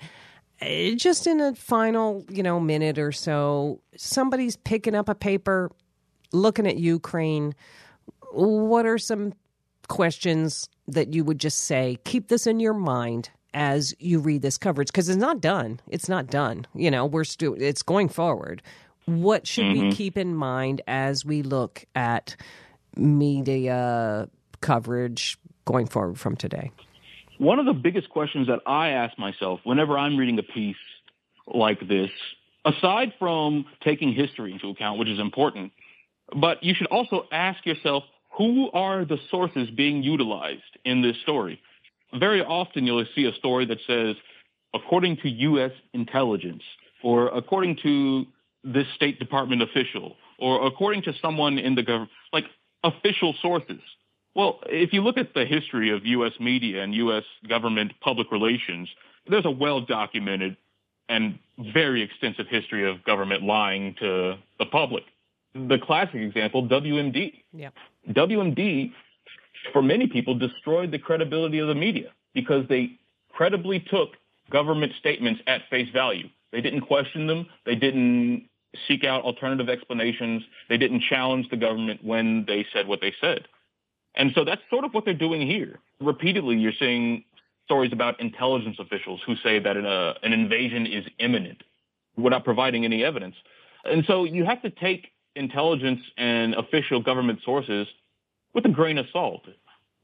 Uh, 0.63 0.95
just 0.95 1.27
in 1.27 1.41
a 1.41 1.55
final, 1.55 2.23
you 2.29 2.43
know, 2.43 2.61
minute 2.61 2.99
or 2.99 3.13
so, 3.13 3.81
somebody's 3.97 4.57
picking 4.57 4.95
up 4.95 5.09
a 5.09 5.15
paper, 5.15 5.71
looking 6.33 6.67
at 6.67 6.77
Ukraine. 6.77 7.55
What 8.33 8.85
are 8.85 8.99
some 8.99 9.33
questions 9.89 10.69
that 10.87 11.15
you 11.15 11.25
would 11.25 11.41
just 11.41 11.61
say, 11.65 11.97
keep 12.05 12.29
this 12.29 12.47
in 12.47 12.61
your 12.61 12.75
mind 12.75 13.31
as 13.55 13.95
you 13.99 14.21
read 14.21 14.43
this 14.43 14.59
coverage 14.59 14.89
because 14.89 15.09
it's 15.09 15.19
not 15.19 15.41
done. 15.41 15.81
It's 15.89 16.09
not 16.09 16.29
done. 16.29 16.67
You 16.75 16.91
know, 16.91 17.07
we're 17.07 17.25
still 17.25 17.55
it's 17.55 17.83
going 17.83 18.09
forward. 18.09 18.63
What 19.07 19.47
should 19.47 19.65
mm-hmm. 19.65 19.89
we 19.89 19.93
keep 19.93 20.17
in 20.17 20.35
mind 20.35 20.83
as 20.87 21.25
we 21.25 21.43
look 21.43 21.85
at 21.95 22.37
media 22.97 24.29
coverage 24.61 25.39
going 25.65 25.87
forward 25.87 26.19
from 26.19 26.37
today? 26.37 26.71
One 27.39 27.59
of 27.59 27.67
the 27.67 27.73
biggest 27.73 28.11
questions 28.11 28.49
that 28.49 28.61
I 28.67 28.91
ask 28.91 29.19
myself 29.19 29.61
whenever 29.65 29.97
I'm 29.97 30.17
reading 30.17 30.39
a 30.39 30.43
piece 30.43 30.77
like 31.47 31.81
this, 31.89 32.11
aside 32.65 33.15
from 33.19 33.65
taking 33.83 34.13
history 34.13 34.53
into 34.53 34.69
account, 34.69 34.99
which 34.99 35.09
is 35.09 35.19
important, 35.19 35.73
but 36.37 36.63
you 36.63 36.75
should 36.75 36.89
also 36.89 37.27
ask 37.33 37.65
yourself, 37.65 38.05
who 38.37 38.71
are 38.71 39.05
the 39.05 39.19
sources 39.31 39.71
being 39.71 40.03
utilized 40.03 40.63
in 40.85 41.03
this 41.03 41.17
story? 41.23 41.61
Very 42.15 42.43
often 42.43 42.87
you'll 42.87 43.05
see 43.15 43.25
a 43.27 43.35
story 43.35 43.67
that 43.67 43.79
says, 43.87 44.17
according 44.75 45.19
to 45.19 45.29
U.S. 45.29 45.73
intelligence, 45.93 46.63
or 47.03 47.29
according 47.29 47.79
to 47.83 48.27
this 48.65 48.87
State 48.95 49.19
Department 49.19 49.63
official, 49.63 50.17
or 50.39 50.67
according 50.67 51.03
to 51.03 51.13
someone 51.23 51.59
in 51.59 51.75
the 51.75 51.83
government, 51.83 52.11
like 52.33 52.45
official 52.85 53.35
sources. 53.41 53.81
Well, 54.35 54.61
if 54.67 54.93
you 54.93 55.03
look 55.03 55.19
at 55.19 55.35
the 55.35 55.45
history 55.45 55.91
of 55.91 56.07
U.S. 56.07 56.33
media 56.39 56.83
and 56.83 56.95
U.S. 56.95 57.25
government 57.49 57.93
public 58.01 58.31
relations, 58.31 58.89
there's 59.29 59.45
a 59.45 59.51
well-documented 59.51 60.57
and 61.09 61.39
very 61.73 62.03
extensive 62.03 62.47
history 62.49 62.89
of 62.89 63.03
government 63.05 63.43
lying 63.43 63.95
to 63.99 64.37
the 64.59 64.67
public. 64.67 65.03
The 65.55 65.79
classic 65.79 66.15
example, 66.15 66.69
WMD. 66.69 67.33
Yep. 67.53 67.75
WMD, 68.11 68.93
for 69.73 69.83
many 69.83 70.07
people, 70.07 70.35
destroyed 70.35 70.91
the 70.91 70.99
credibility 70.99 71.59
of 71.59 71.69
the 71.69 71.75
media 71.75 72.13
because 72.35 72.67
they 72.69 72.99
credibly 73.33 73.81
took 73.81 74.11
government 74.51 74.93
statements 74.99 75.41
at 75.47 75.63
face 75.71 75.89
value. 75.93 76.29
They 76.53 76.61
didn't 76.61 76.83
question 76.83 77.27
them. 77.27 77.47
They 77.65 77.77
didn't 77.77 78.49
seek 78.89 79.05
out 79.05 79.23
alternative 79.23 79.69
explanations. 79.69 80.43
They 80.69 80.77
didn't 80.77 81.03
challenge 81.09 81.49
the 81.51 81.57
government 81.57 82.05
when 82.05 82.45
they 82.47 82.67
said 82.73 82.87
what 82.87 83.01
they 83.01 83.15
said. 83.21 83.47
And 84.15 84.33
so 84.35 84.45
that's 84.45 84.63
sort 84.71 84.85
of 84.85 84.93
what 84.93 85.05
they're 85.05 85.15
doing 85.15 85.47
here. 85.47 85.79
Repeatedly, 86.01 86.57
you're 86.57 86.73
seeing 86.79 87.25
stories 87.65 87.93
about 87.93 88.19
intelligence 88.21 88.77
officials 88.81 89.21
who 89.25 89.37
say 89.37 89.61
that 89.61 89.77
an, 89.77 89.87
uh, 89.87 90.15
an 90.23 90.33
invasion 90.33 90.87
is 90.87 91.05
imminent 91.19 91.63
without 92.17 92.45
providing 92.45 92.85
any 92.85 93.05
evidence. 93.05 93.37
And 93.85 94.05
so 94.07 94.25
you 94.25 94.45
have 94.45 94.61
to 94.63 94.71
take 94.71 95.13
intelligence 95.37 96.01
and 96.17 96.55
official 96.55 97.01
government 97.01 97.41
sources 97.45 97.87
with 98.55 98.65
a 98.67 98.69
grain 98.69 98.99
of 98.99 99.07
salt. 99.13 99.43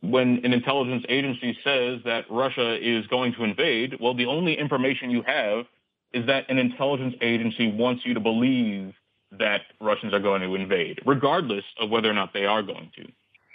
When 0.01 0.41
an 0.45 0.53
intelligence 0.53 1.05
agency 1.09 1.57
says 1.65 2.01
that 2.05 2.25
Russia 2.31 2.77
is 2.81 3.07
going 3.07 3.35
to 3.35 3.45
invade, 3.45 3.97
well, 4.01 4.15
the 4.15 4.27
only 4.27 4.59
information 4.59 5.11
you 5.11 5.23
have 5.23 5.67
is 6.13 6.27
that 6.27 6.49
an 6.49 6.59
intelligence 6.59 7.15
agency 7.21 7.73
wants 7.73 8.05
you 8.05 8.15
to 8.15 8.21
believe 8.21 8.95
that 9.33 9.63
Russians 9.81 10.15
are 10.15 10.21
going 10.21 10.43
to 10.43 10.55
invade, 10.55 11.01
regardless 11.05 11.65
of 11.81 11.91
whether 11.91 12.11
or 12.11 12.15
not 12.15 12.33
they 12.33 12.47
are 12.47 12.63
going 12.63 12.91
to. 12.97 13.07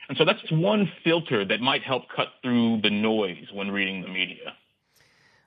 And 0.10 0.18
so 0.18 0.26
that's 0.26 0.52
one 0.52 0.92
filter 1.04 1.46
that 1.46 1.62
might 1.62 1.84
help 1.84 2.04
cut 2.14 2.30
through 2.42 2.82
the 2.82 2.90
noise 2.90 3.48
when 3.54 3.72
reading 3.72 4.02
the 4.02 4.10
media. 4.10 4.56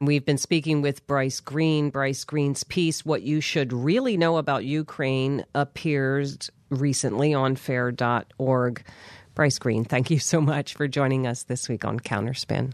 We've 0.01 0.25
been 0.25 0.39
speaking 0.39 0.83
with 0.83 1.07
Bryce 1.07 1.41
Greene. 1.41 1.91
Bryce 1.91 2.25
Greene's 2.25 2.65
piece, 2.65 3.05
What 3.05 3.23
You 3.23 3.41
Should 3.41 3.73
Really 3.73 4.17
Know 4.17 4.39
About 4.39 4.65
Ukraine, 4.65 5.45
appears 5.55 6.51
recently 6.71 7.33
on 7.33 7.57
fair.org. 7.57 8.85
Bryce 9.35 9.59
Greene, 9.59 9.85
thank 9.85 10.11
you 10.11 10.19
so 10.19 10.41
much 10.41 10.75
for 10.75 10.87
joining 10.87 11.27
us 11.27 11.43
this 11.43 11.69
week 11.69 11.85
on 11.85 11.99
Counterspin. 11.99 12.73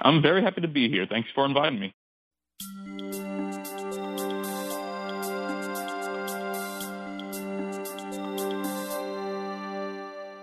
I'm 0.00 0.20
very 0.20 0.42
happy 0.42 0.60
to 0.60 0.68
be 0.68 0.88
here. 0.88 1.06
Thanks 1.08 1.28
for 1.34 1.44
inviting 1.44 1.78
me. 1.78 1.94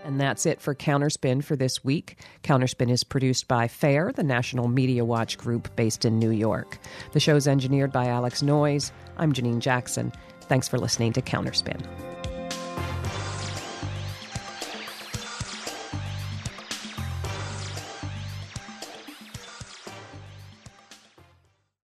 And 0.04 0.20
that's 0.20 0.46
it 0.46 0.62
for 0.62 0.76
Counterspin 0.76 1.44
for 1.44 1.56
this 1.56 1.84
week. 1.84 2.20
Counterspin 2.44 2.90
is 2.90 3.04
produced 3.04 3.48
by 3.48 3.68
FAIR, 3.68 4.12
the 4.14 4.24
National 4.24 4.68
Media 4.68 5.06
Watch 5.06 5.38
group 5.38 5.74
based 5.76 6.04
in 6.04 6.20
New 6.20 6.32
York. 6.32 6.80
The 7.14 7.20
show's 7.20 7.48
engineered 7.48 7.92
by 7.92 8.08
Alex 8.08 8.42
Noyes. 8.42 8.92
I'm 9.18 9.32
Janine 9.32 9.60
Jackson. 9.60 10.12
Thanks 10.44 10.68
for 10.68 10.78
listening 10.78 11.14
to 11.14 11.22
Counterspin. 11.22 12.11